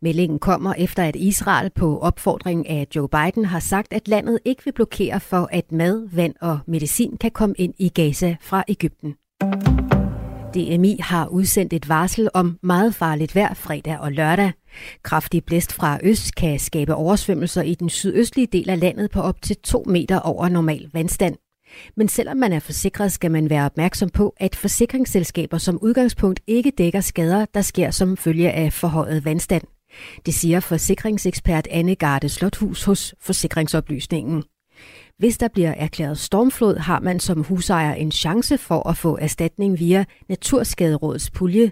[0.02, 4.62] Meldingen kommer efter, at Israel på opfordring af Joe Biden har sagt, at landet ikke
[4.66, 9.16] vil blokere for, at mad, vand og medicin kan komme ind i Gaza fra Ægypten.
[10.54, 14.52] DMI har udsendt et varsel om meget farligt vejr fredag og lørdag.
[15.04, 19.42] Kraftig blæst fra øst kan skabe oversvømmelser i den sydøstlige del af landet på op
[19.42, 21.36] til 2 meter over normal vandstand.
[21.98, 26.72] Men selvom man er forsikret, skal man være opmærksom på, at forsikringsselskaber som udgangspunkt ikke
[26.78, 29.64] dækker skader, der sker som følge af forhøjet vandstand.
[30.26, 34.44] Det siger forsikringsekspert Anne Garde Slothus hos Forsikringsoplysningen.
[35.20, 39.80] Hvis der bliver erklæret stormflod, har man som husejer en chance for at få erstatning
[39.80, 41.72] via Naturskaderådets pulje.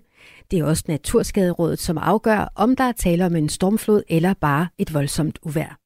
[0.52, 4.68] Det er også Naturskaderådet, som afgør, om der er tale om en stormflod eller bare
[4.78, 5.80] et voldsomt uvær.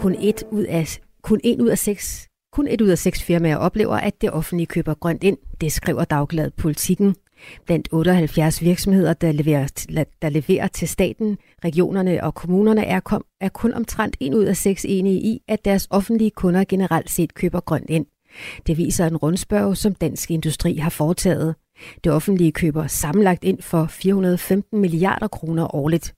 [0.00, 3.56] Kun et ud af, kun en ud af seks kun et ud af seks firmaer
[3.56, 5.38] oplever, at det offentlige køber grønt ind.
[5.60, 7.16] Det skriver Dagbladet Politikken.
[7.66, 9.86] Blandt 78 virksomheder, der leverer,
[10.22, 14.56] der leverer til staten, regionerne og kommunerne, er, kom, er kun omtrent en ud af
[14.56, 18.06] seks enige i, at deres offentlige kunder generelt set køber grønt ind.
[18.66, 21.54] Det viser en rundspørg, som Dansk Industri har foretaget.
[22.04, 26.14] Det offentlige køber sammenlagt ind for 415 milliarder kroner årligt.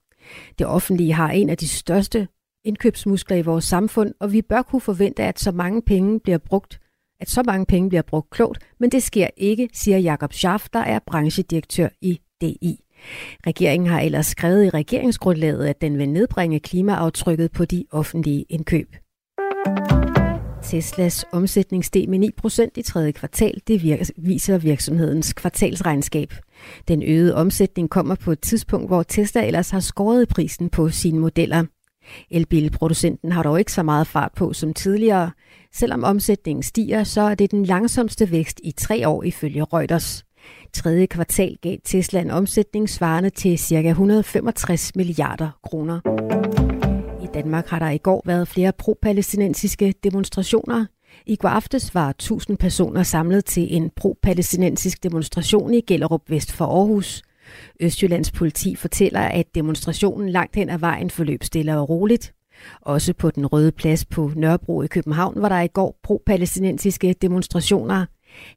[0.59, 2.29] Det offentlige har en af de største
[2.65, 6.81] indkøbsmuskler i vores samfund, og vi bør kunne forvente, at så mange penge bliver brugt
[7.21, 10.79] at så mange penge bliver brugt klogt, men det sker ikke, siger Jakob Schaff, der
[10.79, 12.81] er branchedirektør i DI.
[13.47, 18.97] Regeringen har ellers skrevet i regeringsgrundlaget, at den vil nedbringe klimaaftrykket på de offentlige indkøb.
[20.63, 23.61] Teslas omsætning steg med 9% i tredje kvartal.
[23.69, 23.83] Det
[24.17, 26.35] viser virksomhedens kvartalsregnskab.
[26.89, 31.19] Den øgede omsætning kommer på et tidspunkt, hvor Tesla ellers har skåret prisen på sine
[31.19, 31.65] modeller.
[32.31, 35.31] Elbilproducenten har dog ikke så meget fart på som tidligere.
[35.73, 40.25] Selvom omsætningen stiger, så er det den langsomste vækst i tre år ifølge Reuters.
[40.73, 43.89] Tredje kvartal gav Tesla en omsætning svarende til ca.
[43.89, 46.01] 165 milliarder kroner.
[47.23, 50.87] I Danmark har der i går været flere pro-palæstinensiske demonstrationer.
[51.27, 56.65] I går aftes var 1000 personer samlet til en pro-palæstinensisk demonstration i Gellerup vest for
[56.65, 57.23] Aarhus.
[57.81, 62.35] Østjyllands politi fortæller, at demonstrationen langt hen ad vejen forløb stille og roligt.
[62.81, 68.07] Også på den røde plads på Nørrebro i København var der i går pro-palæstinensiske demonstrationer.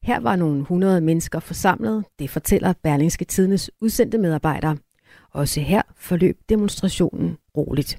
[0.04, 4.78] Her var nogle 100 mennesker forsamlet, det fortæller Berlingske Tidens udsendte medarbejdere.
[5.32, 7.98] Også her forløb demonstrationen roligt.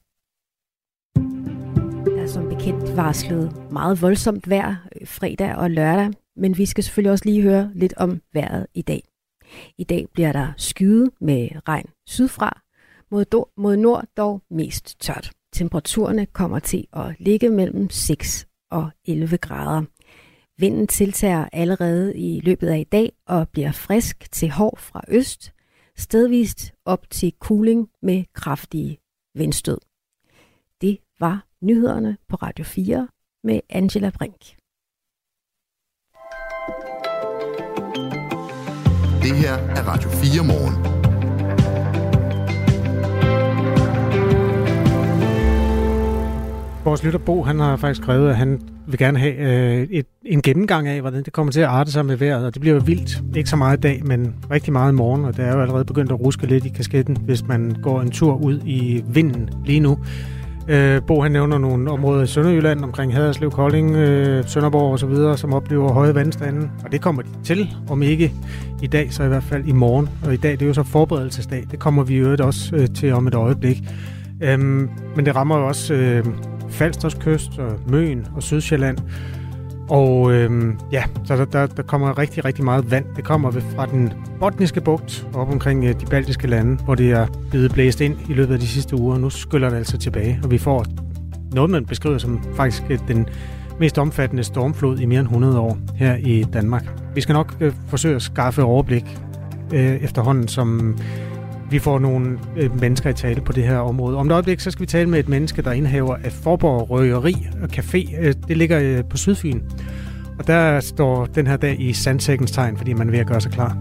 [2.05, 6.85] Der er som bekendt varslet meget voldsomt vejr øh, fredag og lørdag, men vi skal
[6.85, 9.03] selvfølgelig også lige høre lidt om vejret i dag.
[9.79, 12.61] I dag bliver der skyet med regn sydfra,
[13.11, 15.33] mod, do, mod nord dog mest tørt.
[15.53, 19.85] Temperaturerne kommer til at ligge mellem 6 og 11 grader.
[20.59, 25.53] Vinden tiltager allerede i løbet af i dag og bliver frisk til hård fra øst,
[25.97, 28.99] stedvist op til cooling med kraftige
[29.35, 29.79] vindstød.
[30.81, 33.09] Det var nyhederne på Radio 4
[33.45, 34.64] med Angela Brink.
[39.25, 40.75] Det her er Radio 4 morgen.
[46.85, 50.43] Vores lytter Bo, han har faktisk skrevet, at han vil gerne have øh, et, en
[50.43, 52.83] gennemgang af, hvordan det kommer til at arte sig med vejret, og det bliver jo
[52.85, 53.37] vildt.
[53.37, 55.85] Ikke så meget i dag, men rigtig meget i morgen, og det er jo allerede
[55.85, 59.81] begyndt at ruske lidt i kasketten, hvis man går en tur ud i vinden lige
[59.81, 59.99] nu.
[60.69, 65.07] Øh, Bo han nævner nogle områder i Sønderjylland omkring Haderslev, Kolding, øh, Sønderborg og så
[65.07, 66.71] videre, som oplever høje vandstande.
[66.85, 68.33] Og det kommer de til, om ikke
[68.83, 70.09] i dag, så i hvert fald i morgen.
[70.27, 71.65] Og i dag det er jo så forberedelsesdag.
[71.71, 73.83] Det kommer vi øvrigt også øh, til om et øjeblik.
[74.43, 76.25] Øhm, men det rammer jo også øh,
[76.69, 78.99] Falsters kyst og Møn og Sydsjælland.
[79.89, 83.05] Og øhm, ja, så der, der, der kommer rigtig, rigtig meget vand.
[83.17, 87.27] Det kommer fra den botniske bugt op omkring øh, de baltiske lande, hvor det er
[87.51, 89.19] blevet blæst ind i løbet af de sidste uger.
[89.19, 90.85] Nu skyller det altså tilbage, og vi får
[91.53, 93.29] noget, man beskriver som faktisk øh, den
[93.81, 96.85] mest omfattende stormflod i mere end 100 år her i Danmark.
[97.15, 99.19] Vi skal nok øh, forsøge at skaffe overblik
[99.75, 100.99] øh, efterhånden, som
[101.75, 104.17] vi får nogle øh, mennesker i tale på det her område.
[104.17, 107.35] Om et øjeblik, så skal vi tale med et menneske, der indhaver af Forborg Røgeri
[107.63, 108.21] og Café.
[108.21, 109.61] Øh, det ligger øh, på Sydfyn.
[110.39, 113.41] Og der står den her dag i sandsækkens tegn, fordi man er ved at gøre
[113.41, 113.79] sig klar.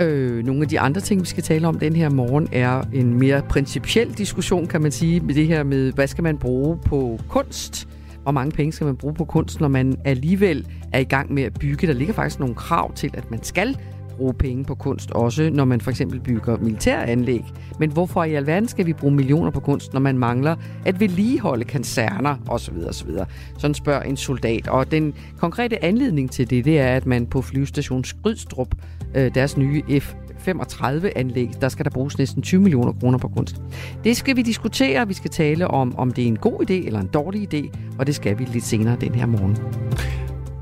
[0.00, 3.18] Øh, nogle af de andre ting, vi skal tale om den her morgen, er en
[3.18, 7.18] mere principiel diskussion, kan man sige, med det her med, hvad skal man bruge på
[7.28, 7.88] kunst?
[8.22, 11.42] Hvor mange penge skal man bruge på kunst, når man alligevel er i gang med
[11.42, 11.86] at bygge?
[11.86, 13.76] Der ligger faktisk nogle krav til, at man skal
[14.12, 17.44] bruge penge på kunst, også når man for eksempel bygger militæranlæg.
[17.78, 21.64] Men hvorfor i alverden skal vi bruge millioner på kunst, når man mangler at vedligeholde
[21.64, 22.74] kancerner osv.
[22.88, 23.10] osv.?
[23.58, 24.68] Sådan spørger en soldat.
[24.68, 28.74] Og den konkrete anledning til det, det er, at man på flyvestation Skrydstrup,
[29.14, 30.14] øh, deres nye F
[30.48, 33.56] 35-anlæg, der skal der bruges næsten 20 millioner kroner på kunst.
[34.04, 35.08] Det skal vi diskutere.
[35.08, 38.06] Vi skal tale om, om det er en god idé eller en dårlig idé, og
[38.06, 39.56] det skal vi lidt senere den her morgen.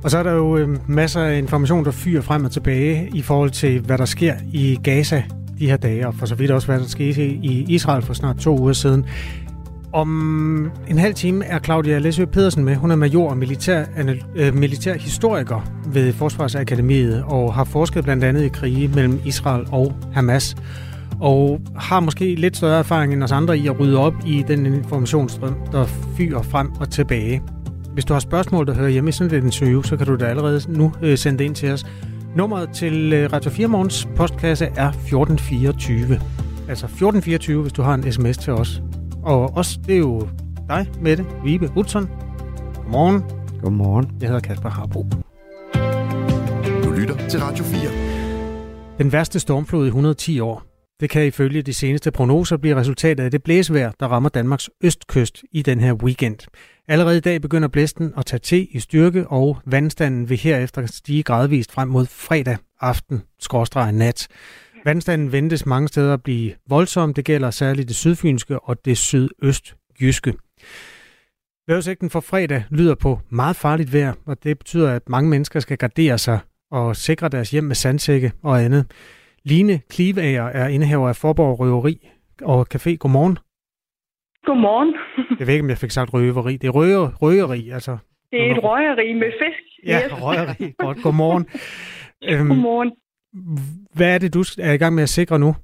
[0.05, 3.23] Og så er der jo øh, masser af information, der fyrer frem og tilbage i
[3.23, 5.23] forhold til, hvad der sker i Gaza
[5.59, 8.37] de her dage, og for så vidt også, hvad der skete i Israel for snart
[8.37, 9.05] to uger siden.
[9.93, 12.77] Om en halv time er Claudia Læsø Pedersen med.
[12.77, 13.85] Hun er major og militær,
[14.35, 19.93] øh, militær historiker ved Forsvarsakademiet og har forsket blandt andet i krige mellem Israel og
[20.13, 20.57] Hamas.
[21.21, 24.67] Og har måske lidt større erfaring end os andre i at rydde op i den
[24.67, 25.87] informationsstrøm, der
[26.17, 27.43] fyrer frem og tilbage.
[27.95, 30.25] Hvis du har spørgsmål, der hører hjemme i sådan et interview, så kan du da
[30.25, 31.87] allerede nu øh, sende det ind til os.
[32.37, 36.21] Nummeret til øh, Radio 4 Morgens postkasse er 1424.
[36.69, 38.83] Altså 1424, hvis du har en sms til os.
[39.23, 40.29] Og os, det er jo
[40.69, 42.09] dig, Mette Vibe Utzon.
[42.75, 43.23] Godmorgen.
[43.63, 44.11] Godmorgen.
[44.21, 45.07] Jeg hedder Kasper Harbo.
[46.85, 47.81] Du lytter til Radio 4.
[48.99, 50.63] Den værste stormflod i 110 år.
[51.01, 55.43] Det kan ifølge de seneste prognoser blive resultatet af det blæsvejr, der rammer Danmarks østkyst
[55.53, 56.37] i den her weekend.
[56.91, 61.23] Allerede i dag begynder blæsten at tage til i styrke, og vandstanden vil herefter stige
[61.23, 64.29] gradvist frem mod fredag aften, skråstrej nat.
[64.85, 67.15] Vandstanden ventes mange steder at blive voldsom.
[67.15, 70.35] Det gælder særligt det sydfynske og det sydøstjyske.
[71.69, 75.79] Vejrudsigten for fredag lyder på meget farligt vejr, og det betyder, at mange mennesker skal
[75.79, 76.39] gardere sig
[76.71, 78.87] og sikre deres hjem med sandsække og andet.
[79.45, 82.09] Line Klivager er indehaver af Forborg Røveri
[82.43, 82.97] og Café.
[82.97, 83.39] Godmorgen.
[84.47, 84.95] Godmorgen.
[85.39, 86.57] Jeg ved ikke, om jeg fik sagt røveri.
[86.57, 87.99] Det er røger, røgeri, altså.
[88.31, 89.87] Det er et røgeri med fisk.
[89.87, 90.13] Ja, yes.
[90.25, 90.73] røgeri.
[90.79, 91.03] Godt.
[91.03, 91.47] Godmorgen.
[92.29, 92.93] Øhm, Godmorgen.
[93.97, 95.55] Hvad er det, du er i gang med at sikre nu?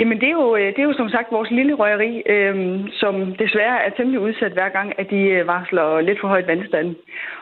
[0.00, 3.84] Jamen det er jo, det er jo som sagt vores lille røgeri, øhm, som desværre
[3.86, 6.96] er temmelig udsat hver gang, at de øh, varsler lidt for højt vandstand.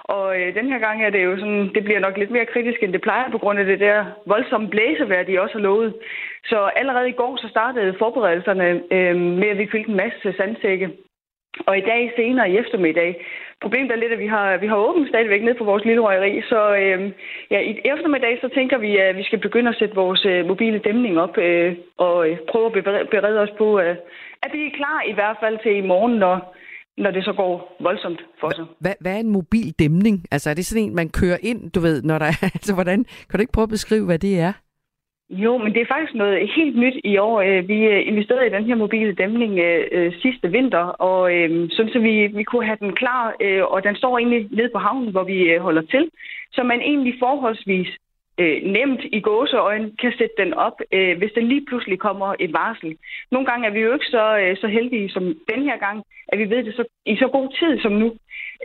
[0.04, 2.82] Og øh, den her gang er det jo sådan, det bliver nok lidt mere kritisk,
[2.82, 5.94] end det plejer, på grund af det der voldsomme blæsevejr, de også har lovet.
[6.50, 10.90] Så allerede i går så startede forberedelserne øh, med, at vi fyldte en masse sandsække.
[11.68, 13.26] Og i dag senere i eftermiddag,
[13.62, 16.42] problemet er lidt, at vi har, vi har åbent stadigvæk ned på vores lille røgeri,
[16.42, 17.12] så øh,
[17.50, 20.78] ja, i eftermiddag så tænker vi, at vi skal begynde at sætte vores øh, mobile
[20.78, 23.96] dæmning op øh, og øh, prøve at berede os på, øh,
[24.42, 26.56] at vi er klar i hvert fald til i morgen, når,
[26.96, 28.64] når det så går voldsomt for sig.
[28.80, 30.24] Hvad, hvad er en mobil dæmning?
[30.30, 33.04] Altså er det sådan en, man kører ind, du ved, når der er, altså hvordan,
[33.04, 34.52] kan du ikke prøve at beskrive, hvad det er?
[35.30, 37.40] Jo, men det er faktisk noget helt nyt i år.
[37.40, 41.70] Øh, vi øh, investerede i den her mobile dæmning øh, øh, sidste vinter, og øh,
[41.70, 44.78] sådan så vi, vi kunne have den klar, øh, og den står egentlig nede på
[44.78, 46.10] havnen, hvor vi øh, holder til,
[46.52, 47.88] så man egentlig forholdsvis
[48.38, 52.52] øh, nemt i gåseøjne kan sætte den op, øh, hvis der lige pludselig kommer et
[52.52, 52.96] varsel.
[53.30, 56.38] Nogle gange er vi jo ikke så, øh, så heldige som den her gang, at
[56.38, 58.08] vi ved det så, i så god tid som nu.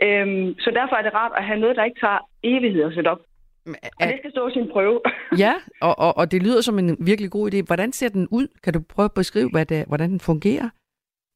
[0.02, 3.08] Øh, så derfor er det rart at have noget, der ikke tager evigheder at sætte
[3.08, 3.20] op.
[3.66, 5.00] Og det skal stå sin prøve.
[5.44, 7.62] ja, og, og, og det lyder som en virkelig god idé.
[7.66, 8.46] Hvordan ser den ud?
[8.64, 10.68] Kan du prøve at beskrive, hvad det, hvordan den fungerer?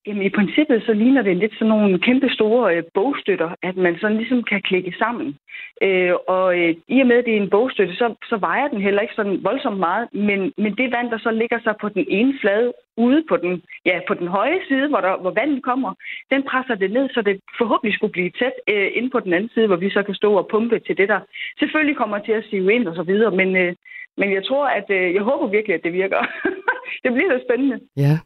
[0.06, 3.98] Jamen i princippet så ligner det lidt sådan nogle kæmpe store øh, bogstøtter, at man
[4.00, 5.38] sådan ligesom kan klikke sammen.
[5.82, 8.80] Øh, og øh, i og med, at det er en bogstøtte, så, så vejer den
[8.80, 12.04] heller ikke sådan voldsomt meget, men, men det vand, der så ligger sig på den
[12.08, 15.94] ene flade ude på den, ja, på den høje side, hvor, der, hvor vandet kommer,
[16.30, 19.50] den presser det ned, så det forhåbentlig skulle blive tæt øh, inde på den anden
[19.54, 21.20] side, hvor vi så kan stå og pumpe til det, der
[21.59, 23.74] selvfølgelig kommer til at sive ind og så videre, men, øh,
[24.16, 26.20] men jeg tror, at øh, jeg håber virkelig, at det virker.
[27.02, 27.80] det bliver så spændende.
[27.96, 28.18] Ja.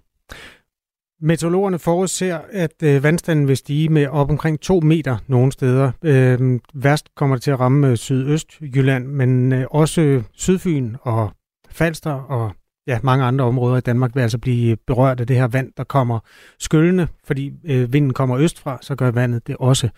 [1.22, 5.92] Meteorologerne forudser, at øh, vandstanden vil stige med op omkring 2 meter nogle steder.
[6.02, 11.30] Øh, værst kommer det til at ramme øh, Sydøstjylland, men øh, også Sydfyn og
[11.70, 12.52] Falster og
[12.86, 15.84] ja, mange andre områder i Danmark vil altså blive berørt af det her vand, der
[15.84, 16.18] kommer
[16.58, 19.88] skyllende, fordi øh, vinden kommer østfra, så gør vandet det også.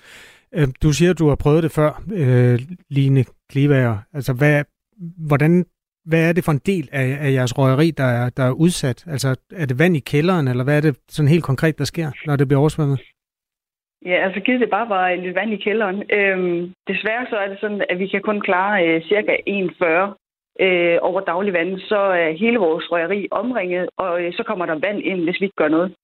[0.54, 2.60] Øh, du siger, at du har prøvet det før, øh,
[2.90, 3.98] Line Klivager.
[4.14, 4.64] Altså, hvad,
[5.18, 5.64] hvordan,
[6.04, 9.04] hvad er det for en del af, af jeres røgeri, der er, der er udsat?
[9.06, 12.10] Altså, er det vand i kælderen, eller hvad er det sådan helt konkret, der sker,
[12.26, 13.00] når det bliver oversvømmet?
[14.04, 16.02] Ja, altså givet det bare var lidt vand i kælderen.
[16.18, 20.22] Øhm, desværre så er det sådan, at vi kan kun klare øh, cirka 1,40
[20.60, 24.78] øh, over daglig vand, så er hele vores røgeri omringet, og øh, så kommer der
[24.86, 25.94] vand ind, hvis vi ikke gør noget.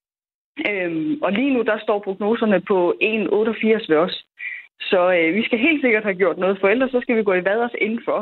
[0.71, 4.25] Øhm, og lige nu, der står prognoserne på 1,88 ved os.
[4.81, 7.35] Så øh, vi skal helt sikkert have gjort noget, for ellers så skal vi gå
[7.35, 8.21] i vad os indenfor.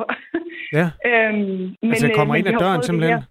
[0.72, 3.22] Ja, øhm, men, altså det kommer øh, ind ad døren simpelthen.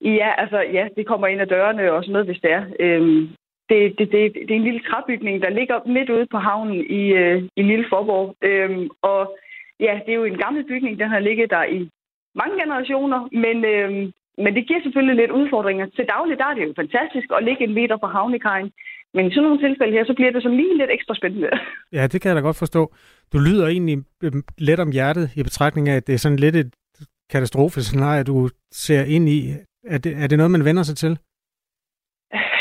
[0.00, 2.64] Ja, altså ja, det kommer ind ad dørene og sådan noget, hvis det er.
[2.80, 3.28] Øhm,
[3.68, 7.02] det, det, det, det er en lille træbygning, der ligger midt ude på havnen i,
[7.12, 8.36] øh, i Lille Forborg.
[8.42, 9.36] Øhm, og
[9.80, 11.90] ja, det er jo en gammel bygning, den har ligget der i
[12.34, 15.86] mange generationer, men, øhm, men det giver selvfølgelig lidt udfordringer.
[15.96, 18.70] Til daglig der er det jo fantastisk at ligge en meter på havnekajen,
[19.14, 21.50] men i sådan nogle tilfælde her, så bliver det sådan lige lidt ekstra spændende.
[21.96, 22.82] Ja, det kan jeg da godt forstå.
[23.32, 26.56] Du lyder egentlig øhm, let om hjertet i betragtning af, at det er sådan lidt
[26.56, 26.74] et
[27.30, 29.40] katastrofescenarie, du ser ind i.
[29.94, 31.18] Er det, er det noget, man vender sig til?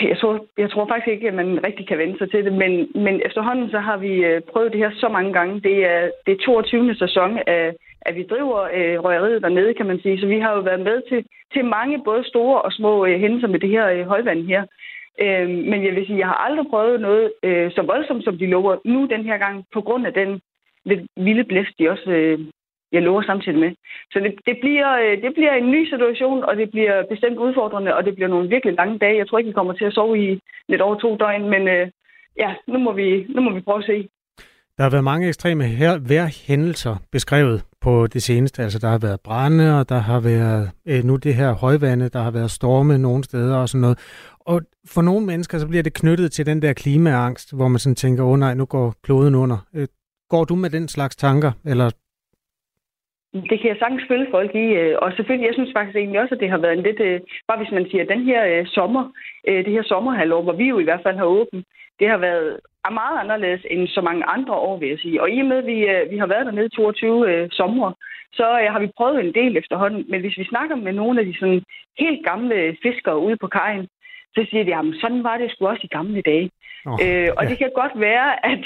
[0.09, 2.71] Jeg tror, jeg tror faktisk ikke, at man rigtig kan vende sig til det, men,
[3.05, 5.61] men efterhånden så har vi øh, prøvet det her så mange gange.
[5.61, 6.95] Det er, det er 22.
[6.95, 7.75] sæson, at,
[8.05, 10.19] at vi driver øh, røgeriet dernede, kan man sige.
[10.19, 13.47] Så vi har jo været med til, til mange både store og små øh, hændelser
[13.47, 14.63] med det her øh, højvand her.
[15.21, 18.45] Øh, men jeg vil sige, jeg har aldrig prøvet noget øh, så voldsomt, som de
[18.45, 20.41] lover nu den her gang, på grund af den
[20.85, 22.39] lidt vilde blæst, de også øh,
[22.93, 23.71] jeg lover samtidig med.
[24.11, 27.95] Så det, det, bliver, øh, det bliver en ny situation, og det bliver bestemt udfordrende,
[27.95, 29.17] og det bliver nogle virkelig lange dage.
[29.17, 31.87] Jeg tror ikke, vi kommer til at sove i lidt over to døgn, men øh,
[32.37, 34.09] ja, nu må, vi, nu må vi prøve at se.
[34.77, 38.63] Der har været mange ekstreme her, vejrhændelser beskrevet på det seneste.
[38.63, 42.21] Altså, der har været brænde, og der har været øh, nu det her højvande, der
[42.27, 43.97] har været storme nogle steder og sådan noget.
[44.39, 44.61] Og
[44.93, 48.23] for nogle mennesker, så bliver det knyttet til den der klimaangst, hvor man sådan tænker,
[48.23, 49.57] åh oh, nej, nu går kloden under.
[49.75, 49.87] Øh,
[50.29, 51.87] går du med den slags tanker, eller
[53.51, 56.35] Det kan jeg sagtens følge folk i, øh, og selvfølgelig, jeg synes faktisk egentlig også,
[56.35, 59.03] at det har været en lidt, øh, bare hvis man siger, den her øh, sommer,
[59.47, 61.65] det her sommerhalvår, hvor vi jo i hvert fald har åbent,
[61.99, 62.59] det har været
[62.89, 65.21] meget anderledes end så mange andre år, vil jeg sige.
[65.21, 67.91] Og i og med, at vi, øh, vi har været dernede 22 øh, sommer,
[68.33, 70.05] så øh, har vi prøvet en del efterhånden.
[70.09, 71.63] Men hvis vi snakker med nogle af de sådan
[71.99, 73.87] helt gamle fiskere ude på kajen,
[74.35, 76.49] så siger de, at sådan var det sgu også i gamle dage.
[76.85, 77.49] Oh, øh, og ja.
[77.49, 78.63] det kan godt være, at,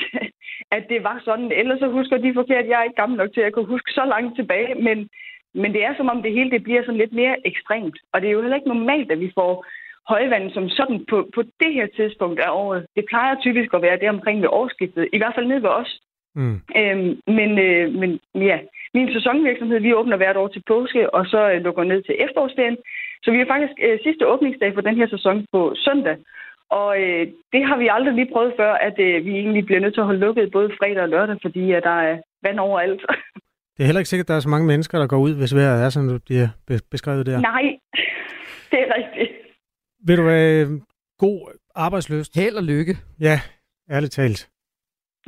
[0.78, 1.52] at det var sådan.
[1.52, 2.68] Ellers så husker de forkert.
[2.68, 4.76] Jeg er ikke gammel nok til at kunne huske så langt tilbage.
[4.76, 5.10] Men,
[5.54, 7.98] men det er som om det hele det bliver sådan lidt mere ekstremt.
[8.14, 9.66] Og det er jo heller ikke normalt, at vi får
[10.14, 12.86] højvand som sådan på, på det her tidspunkt af året.
[12.96, 15.08] Det plejer typisk at være det omkring ved årsskiftet.
[15.14, 15.92] I hvert fald ned ved os.
[16.36, 16.58] Mm.
[16.80, 18.58] Øhm, men, øh, men ja,
[18.94, 22.78] min sæsonvirksomhed, vi åbner hvert år til påske, og så øh, lukker ned til efterårsferien.
[23.24, 26.18] Så vi har faktisk øh, sidste åbningsdag for den her sæson på søndag.
[26.70, 29.94] Og øh, det har vi aldrig lige prøvet før, at øh, vi egentlig bliver nødt
[29.94, 33.02] til at holde lukket både fredag og lørdag, fordi at der er vand overalt.
[33.76, 35.56] det er heller ikke sikkert, at der er så mange mennesker, der går ud, hvis
[35.56, 37.40] vejret er, som du bliver be- beskrevet der.
[37.40, 37.64] Nej,
[38.72, 39.47] det er rigtigt.
[40.08, 40.82] Vil du have
[41.18, 42.36] god arbejdsløst?
[42.36, 42.98] Held og lykke.
[43.20, 43.40] Ja,
[43.92, 44.50] ærligt talt.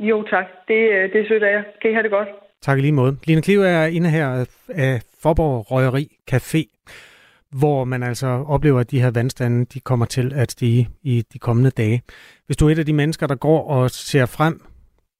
[0.00, 1.62] Jo tak, det, øh, det er sødt af jer.
[1.82, 2.28] Kan I have det godt?
[2.62, 3.16] Tak i lige måde.
[3.24, 6.62] Line Kliv er inde her af Forborg Røgeri Café,
[7.58, 11.38] hvor man altså oplever, at de her vandstande de kommer til at stige i de
[11.38, 12.02] kommende dage.
[12.46, 14.62] Hvis du er et af de mennesker, der går og ser frem,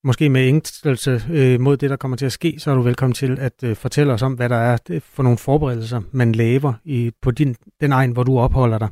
[0.05, 3.15] måske med ængstelse øh, mod det, der kommer til at ske, så er du velkommen
[3.15, 6.73] til at øh, fortælle os om, hvad der er øh, for nogle forberedelser, man laver
[6.85, 8.89] i, på din, den egen, hvor du opholder dig.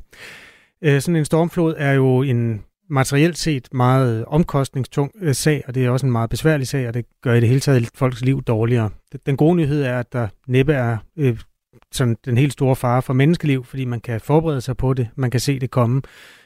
[0.83, 5.85] Øh, sådan en stormflod er jo en materielt set meget omkostningstung øh, sag, og det
[5.85, 8.43] er også en meget besværlig sag, og det gør i det hele taget folks liv
[8.43, 8.91] dårligere.
[9.26, 11.39] Den gode nyhed er, at der næppe er øh,
[11.93, 15.31] sådan den helt store fare for menneskeliv, fordi man kan forberede sig på det, man
[15.31, 16.03] kan se det komme.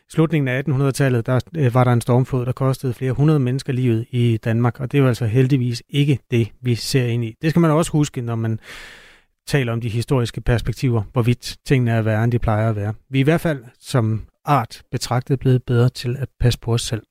[0.09, 3.72] I slutningen af 1800-tallet, der øh, var der en stormflod, der kostede flere hundrede mennesker
[3.72, 7.37] livet i Danmark, og det er jo altså heldigvis ikke det, vi ser ind i.
[7.43, 8.61] Det skal man også huske, når man
[9.47, 12.95] taler om de historiske perspektiver, hvorvidt tingene er værre, end de plejer at være.
[13.11, 16.82] Vi er i hvert fald som art betragtet blevet bedre til at passe på os
[16.82, 17.03] selv.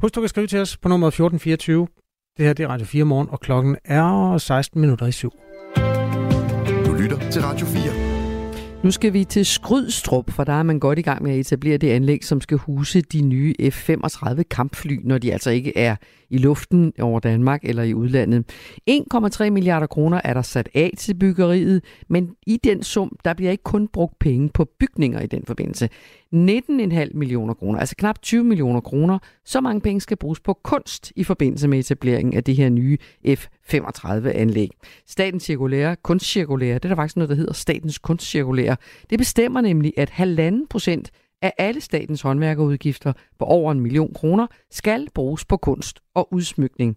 [0.00, 1.88] Husk, du kan skrive til os på nummer 1424.
[2.36, 5.32] Det her det er Radio 4 morgen, og klokken er 16 minutter i syv.
[6.86, 8.13] Du lytter til Radio 4.
[8.84, 11.76] Nu skal vi til Skrydstrup, for der er man godt i gang med at etablere
[11.76, 15.96] det anlæg, som skal huse de nye F-35 kampfly, når de altså ikke er
[16.30, 18.44] i luften over Danmark eller i udlandet.
[18.90, 23.50] 1,3 milliarder kroner er der sat af til byggeriet, men i den sum, der bliver
[23.50, 25.88] ikke kun brugt penge på bygninger i den forbindelse.
[26.34, 31.12] 19,5 millioner kroner, altså knap 20 millioner kroner, så mange penge skal bruges på kunst
[31.16, 32.98] i forbindelse med etableringen af det her nye
[33.36, 34.68] F 35 anlæg.
[35.06, 38.76] Statens cirkulære, kunstcirkulære, det er der faktisk noget, der hedder Statens kunstcirkulære,
[39.10, 41.10] det bestemmer nemlig, at halvanden procent
[41.42, 46.96] af alle statens håndværkerudgifter på over en million kroner skal bruges på kunst og udsmykning.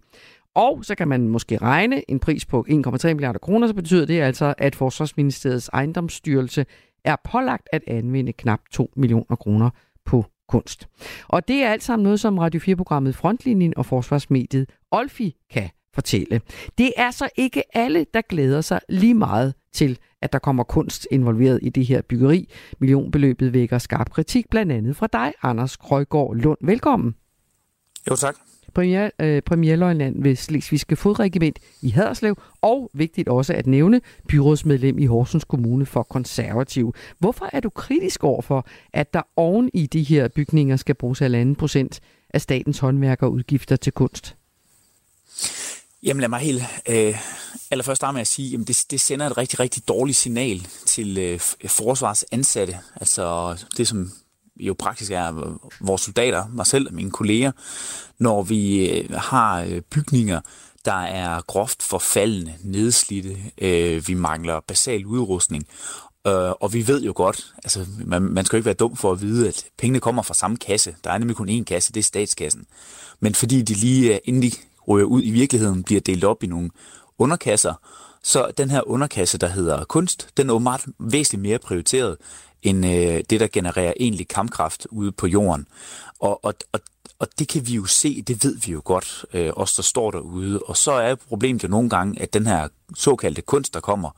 [0.56, 4.22] Og så kan man måske regne en pris på 1,3 milliarder kroner, så betyder det
[4.22, 6.66] altså, at Forsvarsministeriets ejendomsstyrelse
[7.04, 9.70] er pålagt at anvende knap 2 millioner kroner
[10.06, 10.88] på kunst.
[11.28, 16.42] Og det er alt sammen noget, som Radio 4-programmet Frontlinjen og Forsvarsmediet Olfi kan fortælle.
[16.78, 21.08] Det er så ikke alle, der glæder sig lige meget til, at der kommer kunst
[21.12, 22.50] involveret i det her byggeri.
[22.80, 26.58] Millionbeløbet vækker skarp kritik, blandt andet fra dig, Anders Krøjgaard Lund.
[26.62, 27.16] Velkommen.
[28.10, 28.36] Jo, tak.
[28.74, 35.06] Premier, øh, premierløjtnant ved Slesvigske Fodregiment i Haderslev, og vigtigt også at nævne, byrådsmedlem i
[35.06, 36.94] Horsens Kommune for konservativ.
[37.20, 41.22] Hvorfor er du kritisk over for, at der oven i de her bygninger skal bruges
[41.22, 44.37] 1,5 procent af statens håndværkerudgifter til kunst?
[46.04, 47.16] Jamen lad mig helt øh,
[47.72, 51.18] allerførst starte med at sige, at det, det sender et rigtig, rigtig dårligt signal til
[51.18, 52.80] øh, øh forsvarsansatte.
[52.96, 54.12] Altså det, som
[54.60, 57.52] jo praktisk er øh, vores soldater, mig selv og mine kolleger,
[58.20, 60.42] når vi øh, har øh, bygninger,
[60.86, 65.68] der er groft forfaldende, nedslidte, øh, vi mangler basal udrustning,
[66.28, 69.12] øh, og vi ved jo godt, altså man, man skal jo ikke være dum for
[69.12, 70.96] at vide, at pengene kommer fra samme kasse.
[71.04, 72.66] Der er nemlig kun én kasse, det er statskassen.
[73.20, 74.52] Men fordi de lige inden de
[74.88, 76.70] ryger ud i virkeligheden, bliver delt op i nogle
[77.18, 77.74] underkasser,
[78.24, 82.18] så den her underkasse, der hedder kunst, den er åbenbart væsentligt mere prioriteret
[82.64, 85.68] end øh, det, der genererer egentlig kampkraft ude på jorden.
[86.20, 86.80] Og, og, og,
[87.20, 90.12] og det kan vi jo se, det ved vi jo godt, øh, os der står
[90.12, 90.60] derude.
[90.60, 94.10] Og så er problemet jo nogle gange, at den her såkaldte kunst, der kommer,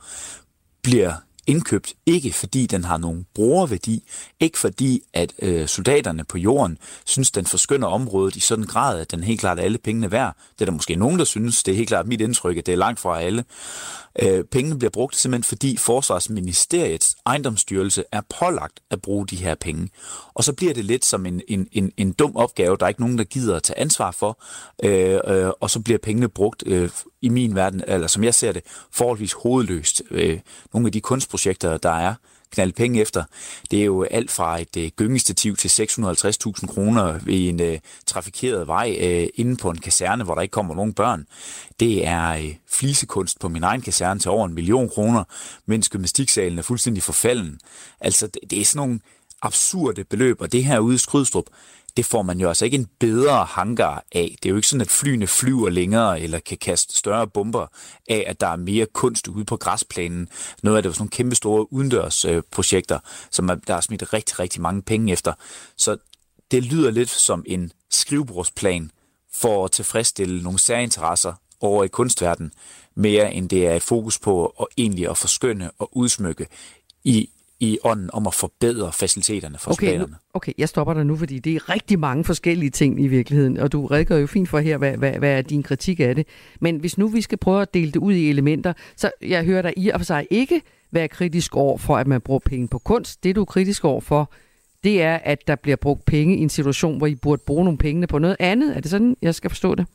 [0.82, 1.12] bliver
[1.46, 4.02] indkøbt, ikke fordi den har nogen brugerværdi,
[4.40, 9.00] ikke fordi at øh, soldaterne på jorden synes, den forskynder området i sådan en grad,
[9.00, 10.36] at den helt klart er alle pengene værd.
[10.52, 12.72] Det er der måske nogen, der synes, det er helt klart mit indtryk, at det
[12.72, 13.44] er langt fra alle.
[14.22, 19.90] Øh, pengene bliver brugt simpelthen fordi Forsvarsministeriets ejendomsstyrelse er pålagt at bruge de her penge.
[20.34, 23.00] Og så bliver det lidt som en, en, en, en dum opgave, der er ikke
[23.00, 24.42] nogen, der gider at tage ansvar for,
[24.84, 26.90] øh, øh, og så bliver pengene brugt øh,
[27.22, 28.62] i min verden, eller som jeg ser det,
[28.92, 30.02] forholdsvis hovedløst.
[30.10, 30.40] Øh,
[30.74, 31.00] nogle af de
[31.30, 32.14] kunstprojekter, der er,
[32.50, 33.24] knalde penge efter.
[33.70, 38.66] Det er jo alt fra et øh, gyngestativ til 650.000 kroner ved en øh, trafikeret
[38.66, 41.26] vej øh, inde på en kaserne, hvor der ikke kommer nogen børn.
[41.80, 45.24] Det er øh, flisekunst på min egen kaserne til over en million kroner,
[45.66, 47.60] mens gymnastiksalen er fuldstændig forfalden.
[48.00, 49.00] Altså, det, det er sådan nogle
[49.42, 51.46] absurde beløb, og det her ude i Skrydstrup,
[51.96, 54.36] det får man jo altså ikke en bedre hangar af.
[54.42, 57.66] Det er jo ikke sådan, at flyene flyver længere eller kan kaste større bomber
[58.08, 60.28] af, at der er mere kunst ude på græsplænen.
[60.62, 62.98] Noget af det er sådan nogle kæmpe store udendørsprojekter,
[63.30, 65.32] som der er smidt rigtig, rigtig mange penge efter.
[65.76, 65.96] Så
[66.50, 68.90] det lyder lidt som en skrivebordsplan
[69.34, 72.52] for at tilfredsstille nogle særinteresser over i kunstverdenen,
[72.94, 76.46] mere end det er et fokus på at egentlig at forskønne og udsmykke
[77.04, 77.30] i
[77.60, 80.16] i ånden om at forbedre faciliteterne for okay, soldaterne.
[80.34, 83.72] Okay, jeg stopper dig nu, fordi det er rigtig mange forskellige ting i virkeligheden, og
[83.72, 86.26] du redegør jo fint for her, hvad, hvad, hvad er din kritik af det.
[86.60, 89.62] Men hvis nu vi skal prøve at dele det ud i elementer, så jeg hører
[89.62, 92.78] dig i og for sig ikke være kritisk over for, at man bruger penge på
[92.78, 93.24] kunst.
[93.24, 94.32] Det du er kritisk over for,
[94.84, 97.78] det er, at der bliver brugt penge i en situation, hvor I burde bruge nogle
[97.78, 98.76] penge på noget andet.
[98.76, 99.86] Er det sådan, jeg skal forstå det?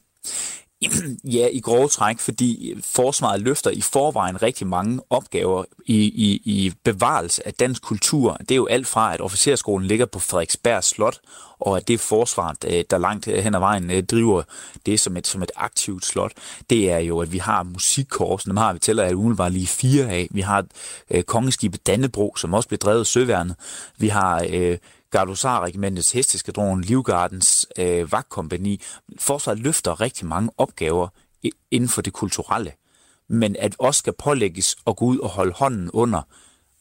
[1.37, 6.73] Ja, i grove træk, fordi forsvaret løfter i forvejen rigtig mange opgaver i, i, i
[6.83, 8.37] bevarelse af dansk kultur.
[8.39, 11.19] Det er jo alt fra, at officerskolen ligger på Frederiksberg Slot,
[11.59, 14.43] og at det forsvaret, der langt hen ad vejen øh, driver
[14.85, 16.31] det som et, som et aktivt slot,
[16.69, 20.09] det er jo, at vi har musikkorpsen, dem har vi tæller at umiddelbart lige fire
[20.09, 20.27] af.
[20.31, 20.65] Vi har
[21.11, 23.55] øh, kongeskibet Dannebro, som også bliver drevet søværnet.
[23.97, 24.77] Vi har øh,
[25.15, 28.81] Gardusar-regimentets hesteskadron, Livgardens øh, vagtkompani.
[29.19, 31.07] Forsvaret løfter rigtig mange opgaver
[31.71, 32.71] inden for det kulturelle.
[33.27, 36.21] Men at også skal pålægges at gå ud og holde hånden under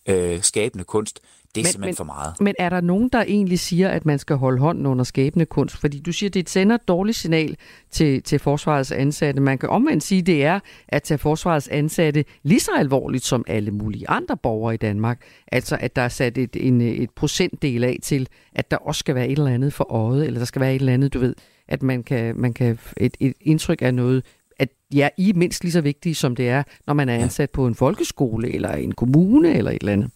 [0.06, 1.20] øh, skabende kunst,
[1.54, 2.34] det er men, simpelthen men, for meget.
[2.40, 5.76] Men er der nogen, der egentlig siger, at man skal holde hånden under skabende kunst?
[5.76, 7.56] Fordi du siger, at det sender et dårligt signal
[7.90, 9.40] til, til forsvarets ansatte.
[9.40, 13.44] Man kan omvendt sige, at det er at tage forsvarets ansatte lige så alvorligt som
[13.46, 15.20] alle mulige andre borgere i Danmark.
[15.52, 19.14] Altså at der er sat et, en, et procentdel af til, at der også skal
[19.14, 21.34] være et eller andet for øjet, eller der skal være et eller andet, du ved,
[21.68, 24.24] at man kan, man kan et, et indtryk af noget,
[24.58, 27.50] at ja, I er mindst lige så vigtige, som det er, når man er ansat
[27.50, 30.10] på en folkeskole, eller en kommune, eller et eller andet.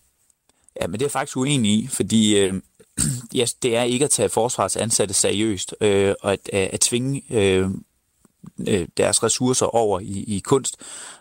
[0.80, 2.54] Ja, men det er jeg faktisk uenig i, fordi øh,
[3.34, 7.22] ja, det er ikke at tage forsvarets ansatte seriøst, øh, og at, at, at tvinge
[7.30, 7.70] øh,
[8.68, 10.76] øh, deres ressourcer over i, i kunst,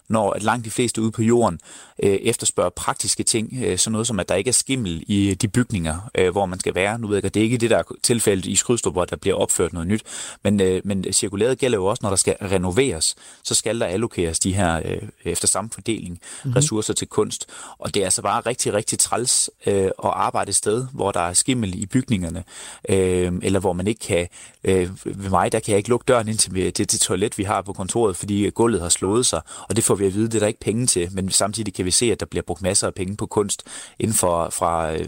[0.10, 1.60] når at langt de fleste ude på jorden
[2.03, 5.47] øh, efterspørger praktiske ting, øh, sådan noget som, at der ikke er skimmel i de
[5.47, 6.99] bygninger, øh, hvor man skal være.
[6.99, 9.16] Nu ved jeg at det er ikke det, der er tilfældet i Skrydstrup, hvor der
[9.16, 10.03] bliver opført noget nyt,
[10.43, 14.39] men, øh, men cirkulæret gælder jo også, når der skal renoveres, så skal der allokeres
[14.39, 16.55] de her, øh, efter samme fordeling, mm-hmm.
[16.55, 17.45] ressourcer til kunst.
[17.80, 21.20] Og det er altså bare rigtig, rigtig træls øh, at arbejde et sted, hvor der
[21.20, 22.43] er skimmel i bygningerne,
[22.89, 24.28] øh, eller hvor man ikke kan,
[24.64, 27.43] øh, ved mig, der kan jeg ikke lukke døren ind til det, det toilet, vi
[27.43, 30.36] har på kontoret, fordi gulvet har slået sig, og det får vi at vide, det
[30.36, 32.88] er der ikke penge til, men samtidig kan vi se, at der bliver brugt masser
[32.88, 33.64] af penge på kunst
[34.00, 35.08] inden for fra øh,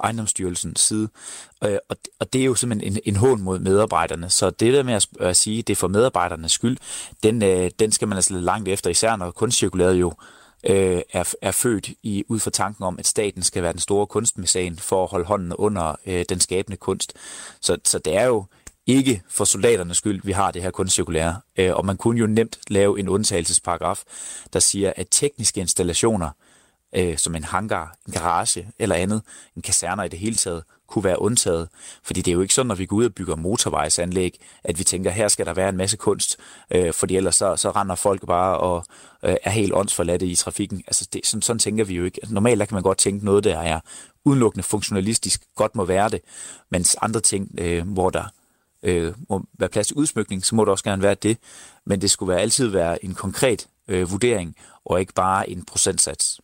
[0.00, 1.08] ejendomsstyrelsens side.
[1.64, 4.30] Øh, og, og det er jo simpelthen en, en hån mod medarbejderne.
[4.30, 6.76] Så det der med at, at sige, det er for medarbejdernes skyld,
[7.22, 10.12] den, øh, den skal man altså lidt langt efter, især når kunstcirkulæret jo
[10.64, 14.06] øh, er, er født i ud fra tanken om, at staten skal være den store
[14.06, 17.12] kunstmæssan for at holde hånden under øh, den skabende kunst.
[17.60, 18.44] Så, så det er jo
[18.86, 21.40] ikke for soldaternes skyld, vi har det her kunstcirkulære.
[21.56, 24.02] Øh, og man kunne jo nemt lave en undtagelsesparagraf,
[24.52, 26.30] der siger, at tekniske installationer,
[26.96, 29.22] øh, som en hangar, en garage eller andet,
[29.56, 31.68] en kaserner i det hele taget, kunne være undtaget.
[32.02, 34.84] Fordi det er jo ikke sådan, når vi går ud og bygger motorvejsanlæg, at vi
[34.84, 36.36] tænker, her skal der være en masse kunst,
[36.70, 38.84] øh, fordi ellers så, så render folk bare og
[39.22, 40.82] øh, er helt åndsforladte i trafikken.
[40.86, 42.20] Altså det, sådan, sådan tænker vi jo ikke.
[42.28, 43.80] Normalt der kan man godt tænke noget, der er
[44.24, 46.20] udelukkende funktionalistisk, godt må være det,
[46.70, 48.24] mens andre ting, øh, hvor der
[48.86, 51.38] øh, må være plads til udsmykning, så må det også gerne være det.
[51.86, 56.40] Men det skulle være, altid være en konkret øh, vurdering, og ikke bare en procentsats.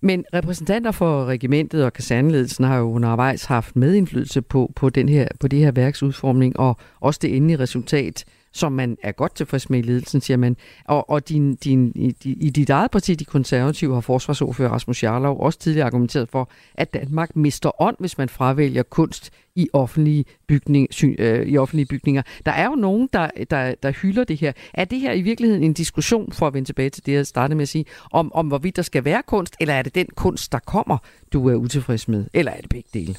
[0.00, 5.28] Men repræsentanter for regimentet og kaserneledelsen har jo undervejs haft medindflydelse på, på, den her,
[5.40, 9.70] på det her værks udformning, og også det endelige resultat som man er godt tilfreds
[9.70, 10.56] med i ledelsen, siger man.
[10.84, 15.40] Og, og din, din, i, i dit eget parti, de konservative, har forsvarsordfører Rasmus Jarlov
[15.40, 20.88] også tidligere argumenteret for, at Danmark mister ånd, hvis man fravælger kunst i offentlige, bygning,
[20.90, 22.22] sy, øh, i offentlige bygninger.
[22.46, 24.52] Der er jo nogen, der, der, der hylder det her.
[24.74, 27.56] Er det her i virkeligheden en diskussion, for at vende tilbage til det, jeg startede
[27.56, 30.52] med at sige, om, om hvorvidt der skal være kunst, eller er det den kunst,
[30.52, 30.98] der kommer,
[31.32, 32.24] du er utilfreds med?
[32.34, 33.14] Eller er det begge dele?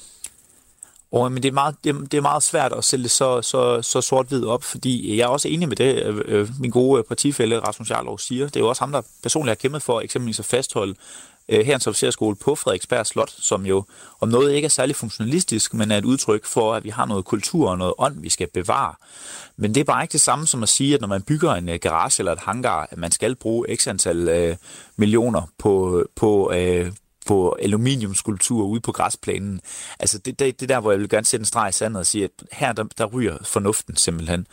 [1.11, 4.01] Og, men det er, meget, det, det er meget svært at sælge så, så, så
[4.01, 7.59] sort-hvid op, fordi jeg er også enig med det, øh, øh min gode øh, partifælle
[7.59, 8.45] Rasmus Jarlov siger.
[8.45, 10.95] Det er jo også ham, der personligt har kæmpet for eksempelvis at fastholde
[11.49, 13.83] øh, herrens officerskole på Frederiksberg Slot, som jo
[14.19, 17.25] om noget ikke er særlig funktionalistisk, men er et udtryk for, at vi har noget
[17.25, 18.93] kultur og noget ånd, vi skal bevare.
[19.57, 21.69] Men det er bare ikke det samme som at sige, at når man bygger en
[21.69, 24.55] øh, garage eller et hangar, at man skal bruge x antal øh,
[24.95, 26.91] millioner på, på, øh,
[27.29, 29.61] på aluminiumskulptur ude på græsplænen.
[29.99, 32.05] Altså det, det, det der, hvor jeg vil gerne sætte en streg i sandet og
[32.05, 34.47] sige, at her der, der ryger fornuften simpelthen.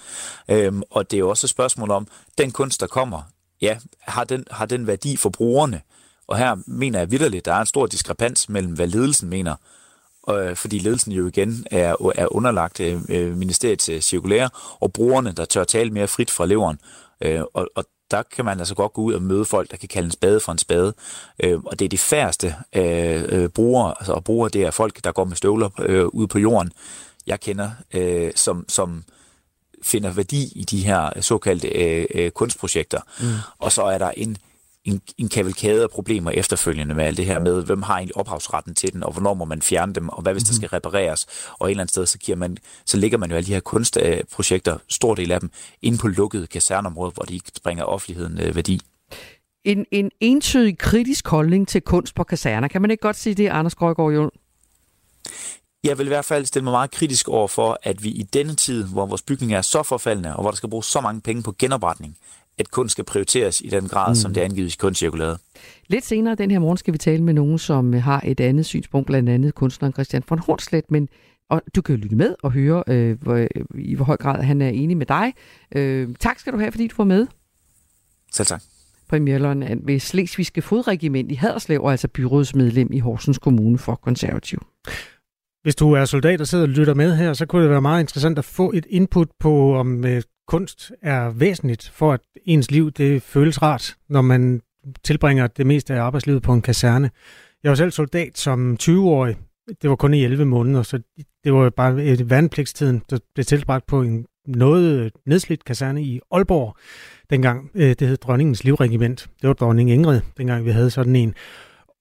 [0.50, 2.06] Øhm, og det er jo også et spørgsmål om,
[2.38, 3.22] den kunst, der kommer,
[3.60, 5.80] ja, har den, har den værdi for brugerne?
[6.26, 9.54] Og her mener jeg vidderligt, der er en stor diskrepans mellem, hvad ledelsen mener,
[10.30, 14.50] øh, fordi ledelsen jo igen er, er underlagt øh, øh ministeriets øh, cirkulære,
[14.80, 16.78] og brugerne, der tør tale mere frit fra leveren.
[17.20, 19.88] Øh, og, og der kan man altså godt gå ud og møde folk, der kan
[19.88, 20.94] kalde en spade for en spade.
[21.40, 25.04] Øh, og det er de færreste øh, øh, brugere, altså, og brugere, det er folk,
[25.04, 26.72] der går med støvler øh, ude på jorden,
[27.26, 29.04] jeg kender, øh, som, som
[29.82, 33.00] finder værdi i de her såkaldte øh, øh, kunstprojekter.
[33.20, 33.26] Mm.
[33.58, 34.36] Og så er der en
[34.86, 38.74] en, en kavalkade af problemer efterfølgende med alt det her med, hvem har egentlig ophavsretten
[38.74, 40.56] til den, og hvornår må man fjerne dem, og hvad hvis der mhm.
[40.56, 41.26] skal repareres.
[41.58, 43.60] Og et eller andet sted, så, giver man, så ligger man jo alle de her
[43.60, 45.50] kunstprojekter, stor del af dem,
[45.82, 48.80] ind på lukkede kasernområder, hvor de ikke bringer offentligheden øh, værdi.
[49.64, 52.68] En, en entydig kritisk holdning til kunst på kaserner.
[52.68, 54.30] Kan man ikke godt sige det, Anders Grøgaard Jul?
[55.84, 58.54] Jeg vil i hvert fald stille mig meget kritisk over for, at vi i denne
[58.54, 61.42] tid, hvor vores bygninger er så forfaldende, og hvor der skal bruges så mange penge
[61.42, 62.16] på genopretning,
[62.58, 64.14] at kunst skal prioriteres i den grad, mm.
[64.14, 65.38] som det er angivet i kunstcirkularet.
[65.88, 69.06] Lidt senere den her morgen skal vi tale med nogen, som har et andet synspunkt,
[69.06, 71.08] blandt andet kunstneren Christian von Hornslet, men
[71.50, 74.62] og du kan jo lytte med og høre, øh, hvor, i hvor høj grad han
[74.62, 75.34] er enig med dig.
[75.74, 77.26] Øh, tak skal du have, fordi du var med.
[78.32, 78.62] Selv tak.
[79.08, 84.66] Premierløn ved Slesvigske Fodregiment i Haderslev, og altså byrådsmedlem i Horsens Kommune for Konservativ.
[85.62, 88.00] Hvis du er soldat og sidder og lytter med her, så kunne det være meget
[88.00, 92.90] interessant at få et input på, om øh, kunst er væsentligt for, at ens liv
[92.90, 94.62] det føles rart, når man
[95.04, 97.10] tilbringer det meste af arbejdslivet på en kaserne.
[97.62, 99.36] Jeg var selv soldat som 20-årig.
[99.82, 101.00] Det var kun i 11 måneder, så
[101.44, 106.76] det var bare et vandpligtstiden, der blev tilbragt på en noget nedslidt kaserne i Aalborg,
[107.30, 109.28] dengang øh, det hed Dronningens Livregiment.
[109.42, 111.34] Det var dronning Ingrid, dengang vi havde sådan en.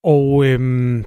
[0.04, 1.06] Og øhm,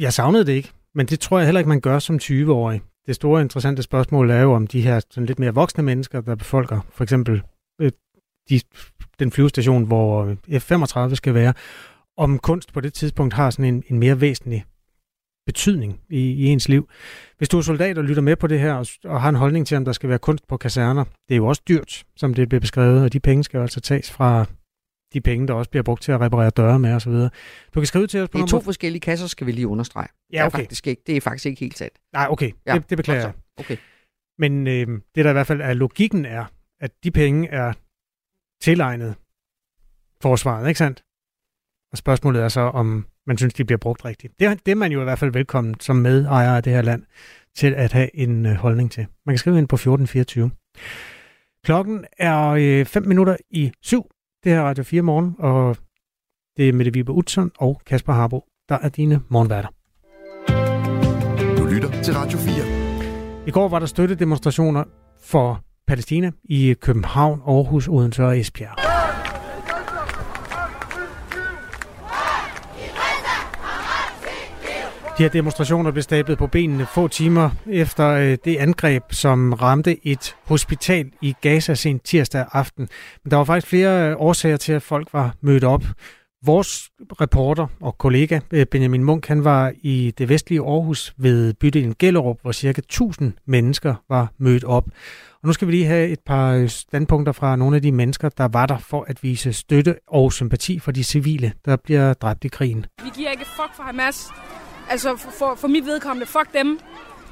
[0.00, 3.14] jeg savnede det ikke, men det tror jeg heller ikke, man gør som 20-årig det
[3.14, 6.80] store interessante spørgsmål er jo om de her sådan lidt mere voksne mennesker, der befolker
[6.90, 7.42] for eksempel
[7.80, 7.92] øh,
[8.50, 8.60] de,
[9.18, 11.54] den flyvestation, hvor øh, F-35 skal være,
[12.16, 14.64] om kunst på det tidspunkt har sådan en, en mere væsentlig
[15.46, 16.88] betydning i, i ens liv.
[17.38, 19.66] Hvis du er soldat og lytter med på det her, og, og har en holdning
[19.66, 22.48] til, om der skal være kunst på kaserner, det er jo også dyrt, som det
[22.48, 24.46] bliver beskrevet, og de penge skal jo altså tages fra
[25.14, 27.12] de penge, der også bliver brugt til at reparere døre med osv.
[27.12, 27.30] Du
[27.74, 28.64] kan skrive til os på Det er to nummer...
[28.64, 30.08] forskellige kasser, skal vi lige understrege.
[30.32, 30.58] Ja, Det er okay.
[30.58, 31.94] faktisk ikke, det er faktisk ikke helt sandt.
[32.12, 32.50] Nej, okay.
[32.66, 33.32] Ja, Det, det beklager jeg.
[33.56, 33.76] Okay.
[34.38, 36.44] Men øh, det der i hvert fald er logikken er,
[36.80, 37.72] at de penge er
[38.62, 39.14] tilegnet
[40.22, 41.04] forsvaret, ikke sandt?
[41.92, 44.32] Og spørgsmålet er så, om man synes, de bliver brugt rigtigt.
[44.40, 46.82] Det, er- det er man jo i hvert fald velkommen som medejer af det her
[46.82, 47.02] land
[47.56, 49.06] til at have en øh, holdning til.
[49.26, 50.50] Man kan skrive ind på 1424.
[51.64, 54.10] Klokken er 5 minutter i syv.
[54.44, 55.76] Det her er Radio 4 morgen, og
[56.56, 59.68] det er Mette Vibe Utzon og Kasper Harbo, der er dine morgenværter.
[61.58, 63.46] Du lytter til Radio 4.
[63.46, 64.84] I går var der støttedemonstrationer
[65.20, 68.83] for Palæstina i København, Aarhus, Odense og Esbjerg.
[75.18, 80.06] De her demonstrationer blev stablet på benene få timer efter øh, det angreb, som ramte
[80.06, 82.88] et hospital i Gaza sent tirsdag aften.
[83.24, 85.84] Men der var faktisk flere øh, årsager til, at folk var mødt op.
[86.44, 86.90] Vores
[87.20, 92.38] reporter og kollega øh, Benjamin Munk, han var i det vestlige Aarhus ved bydelen Gellerup,
[92.42, 94.84] hvor cirka 1000 mennesker var mødt op.
[95.42, 98.48] Og nu skal vi lige have et par standpunkter fra nogle af de mennesker, der
[98.48, 102.48] var der for at vise støtte og sympati for de civile, der bliver dræbt i
[102.48, 102.86] krigen.
[103.04, 104.30] Vi giver ikke fuck for Hamas.
[104.90, 106.78] Altså for, for, for mit vedkommende, fuck dem.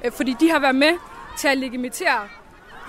[0.04, 0.92] Øh, Fordi de har været med
[1.38, 2.20] til at legitimere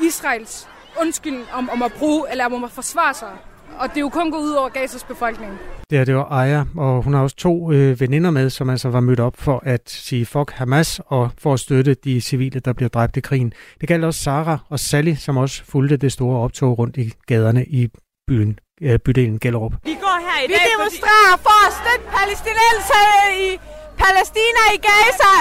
[0.07, 0.67] Israels
[1.01, 3.31] undskyldning om, om at bruge, eller om at forsvare sig.
[3.79, 5.51] Og det er jo kun gået ud over Gazas befolkning.
[5.89, 8.89] Det her, det var Aya, og hun har også to øh, veninder med, som altså
[8.89, 12.73] var mødt op for at sige fuck Hamas og for at støtte de civile, der
[12.73, 13.53] bliver dræbt i krigen.
[13.81, 17.65] Det galt også Sara og Sally, som også fulgte det store optog rundt i gaderne
[17.65, 17.87] i
[18.27, 19.73] byen, øh, bydelen Gellerup.
[19.83, 23.05] Vi går her i Vi dag, demonstrerer for at støtte palæstinenser
[23.45, 23.59] i
[24.01, 25.35] Palæstina i Gaza.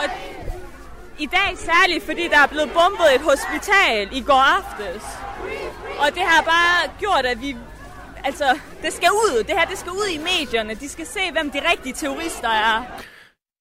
[0.00, 0.06] Og
[1.18, 5.02] i dag særligt, fordi der er blevet bombet et hospital i går aftes.
[6.02, 7.56] Og det har bare gjort, at vi...
[8.24, 9.44] Altså, det skal ud.
[9.48, 10.74] Det her, det skal ud i medierne.
[10.74, 13.02] De skal se, hvem de rigtige terrorister er.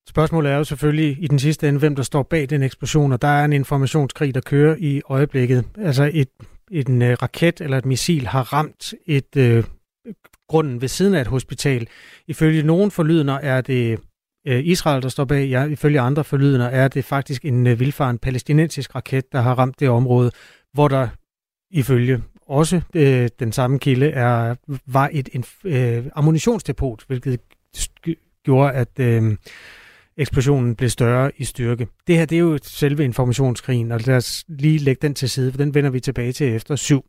[0.09, 3.21] Spørgsmålet er jo selvfølgelig i den sidste ende, hvem der står bag den eksplosion, og
[3.21, 5.65] der er en informationskrig, der kører i øjeblikket.
[5.77, 6.29] Altså et,
[6.71, 9.63] en øh, raket eller et missil har ramt et øh,
[10.49, 11.88] grunden ved siden af et hospital.
[12.27, 13.99] Ifølge nogen forlydender er det
[14.48, 15.48] Øh, Israel, der står bag.
[15.48, 19.80] Ja, ifølge andre forlydende er det faktisk en vilfaren vildfaren palæstinensisk raket, der har ramt
[19.80, 20.32] det område,
[20.74, 21.08] hvor der
[21.72, 27.39] ifølge også øh, den samme kilde er, var et en, øh, ammunitionsdepot, hvilket
[28.43, 29.38] gjorde, at øh,
[30.18, 31.88] eksplosionen blev større i styrke.
[32.08, 35.52] Det her det er jo selve informationskrigen, og lad os lige lægge den til side,
[35.52, 37.06] for den vender vi tilbage til efter syv.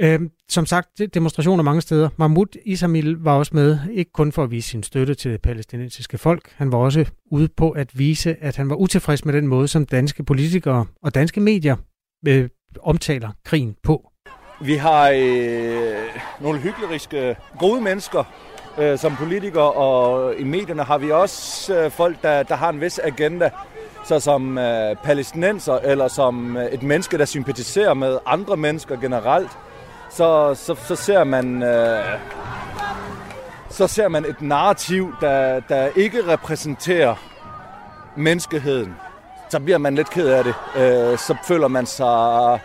[0.00, 2.08] Øhm, som sagt, demonstrationer mange steder.
[2.16, 6.18] Mahmoud Isamil var også med, ikke kun for at vise sin støtte til det palæstinensiske
[6.18, 6.52] folk.
[6.56, 9.86] Han var også ude på at vise, at han var utilfreds med den måde, som
[9.86, 11.76] danske politikere og danske medier
[12.28, 12.48] øh,
[12.80, 14.10] omtaler krigen på.
[14.64, 15.94] Vi har øh,
[16.40, 18.24] nogle hykleriske, gode mennesker
[18.78, 22.80] øh, som politikere, og i medierne har vi også øh, folk, der, der har en
[22.80, 23.50] vis agenda,
[24.04, 29.50] så som øh, palæstinenser, eller som øh, et menneske, der sympatiserer med andre mennesker generelt,
[30.14, 31.62] så, så, så ser man...
[31.62, 32.04] Øh,
[33.70, 37.14] så ser man et narrativ, der, der ikke repræsenterer
[38.16, 38.96] menneskeheden.
[39.48, 40.54] Så bliver man lidt ked af det.
[40.76, 42.60] Øh, så føler man sig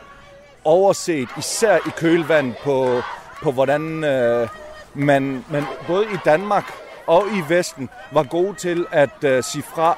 [0.64, 3.02] overset, især i kølvand på,
[3.44, 4.48] på hvordan øh,
[4.94, 6.72] man, man både i Danmark
[7.08, 9.98] og i Vesten var gode til at øh, sige fra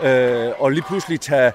[0.00, 1.52] øh, og lige pludselig tage,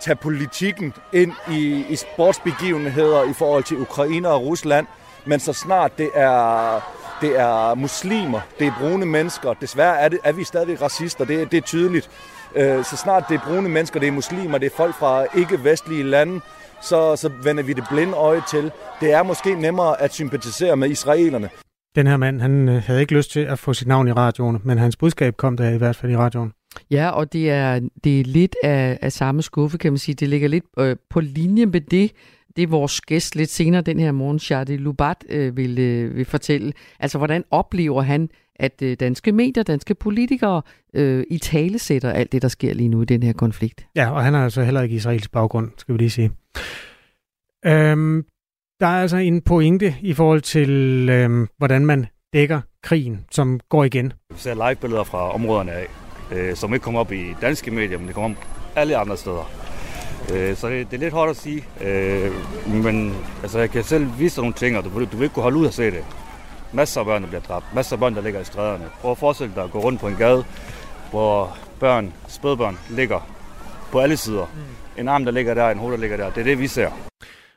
[0.00, 4.86] tage politikken ind i, i sportsbegivenheder i forhold til Ukraine og Rusland.
[5.26, 6.80] Men så snart det er,
[7.20, 11.52] det er muslimer, det er brune mennesker, desværre er, det, er vi stadig racister, det,
[11.52, 12.10] det er tydeligt.
[12.56, 16.02] Øh, så snart det er brune mennesker, det er muslimer, det er folk fra ikke-vestlige
[16.02, 16.40] lande,
[16.82, 18.70] så, så vender vi det blinde øje til.
[19.00, 21.48] Det er måske nemmere at sympatisere med israelerne.
[21.96, 24.60] Den her mand, han øh, havde ikke lyst til at få sit navn i radioen,
[24.64, 26.52] men hans budskab kom der i hvert fald i radioen.
[26.90, 30.14] Ja, og det er, det er lidt af, af samme skuffe, kan man sige.
[30.14, 32.12] Det ligger lidt øh, på linje med det,
[32.56, 36.24] det er vores gæst lidt senere den her morgen, Shadi Lubat, øh, vil, øh, vil
[36.24, 36.72] fortælle.
[37.00, 40.62] Altså, hvordan oplever han, at øh, danske medier, danske politikere
[40.94, 43.86] øh, i tale sætter alt det, der sker lige nu i den her konflikt?
[43.96, 46.30] Ja, og han har altså heller ikke israelsk baggrund, skal vi lige sige.
[47.66, 48.24] Øhm,
[48.80, 50.70] der er altså en pointe i forhold til,
[51.10, 54.12] øhm, hvordan man dækker krigen, som går igen.
[54.30, 55.86] Vi ser live-billeder fra områderne af,
[56.32, 58.44] øh, som ikke kommer op i danske medier, men det kommer op
[58.76, 59.50] alle andre steder.
[60.34, 62.32] Øh, så det, det er lidt hårdt at sige, øh,
[62.66, 65.42] men altså, jeg kan selv vise dig nogle ting, og du, du vil ikke kunne
[65.42, 66.04] holde ud og se det.
[66.72, 67.74] Masser af børn, der bliver dræbt.
[67.74, 68.84] Masser af børn, der ligger i stræderne.
[69.00, 70.44] Prøv at forestille dig at gå rundt på en gade,
[71.10, 73.20] hvor børn, spædbørn ligger
[73.92, 74.46] på alle sider.
[74.54, 75.00] Mm.
[75.00, 76.30] En arm, der ligger der, en hoved, der ligger der.
[76.30, 76.90] Det er det, vi ser.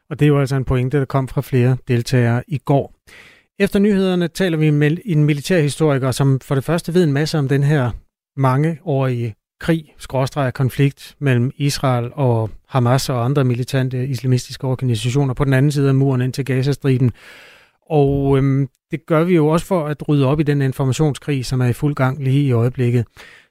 [0.10, 2.94] Og det er jo altså en pointe, der kom fra flere deltagere i går.
[3.60, 7.48] Efter nyhederne taler vi med en militærhistoriker, som for det første ved en masse om
[7.48, 7.92] den her
[8.38, 15.54] mangeårige krig, skråstreger konflikt mellem Israel og Hamas og andre militante islamistiske organisationer på den
[15.54, 17.12] anden side af muren ind til Gazastriben.
[17.90, 21.62] Og øhm, det gør vi jo også for at rydde op i den informationskrig, som
[21.62, 23.06] er i fuld gang lige i øjeblikket.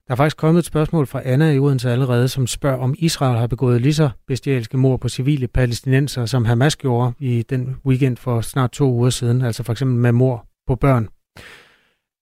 [0.06, 3.38] Der er faktisk kommet et spørgsmål fra Anna i Odense allerede, som spørger, om Israel
[3.38, 8.16] har begået lige så bestialske mord på civile palæstinenser, som Hamas gjorde i den weekend
[8.16, 11.08] for snart to uger siden, altså for eksempel med mord på børn.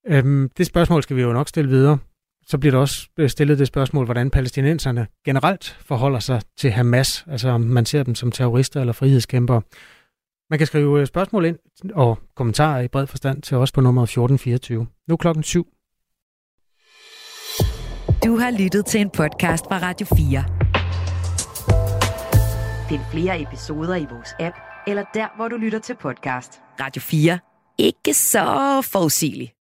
[0.06, 1.98] Øhm, det spørgsmål skal vi jo nok stille videre.
[2.48, 7.48] Så bliver der også stillet det spørgsmål, hvordan palæstinenserne generelt forholder sig til Hamas, altså
[7.48, 9.62] om man ser dem som terrorister eller frihedskæmpere.
[10.50, 11.58] Man kan skrive øh, spørgsmål ind
[11.94, 14.86] og kommentarer i bred forstand til os på nummer 1424.
[15.08, 15.66] Nu klokken 7.
[18.24, 20.44] Du har lyttet til en podcast fra Radio 4.
[22.88, 26.52] Find flere episoder i vores app, eller der, hvor du lytter til podcast.
[26.80, 27.38] Radio 4.
[27.78, 29.55] Ikke så forudsigeligt.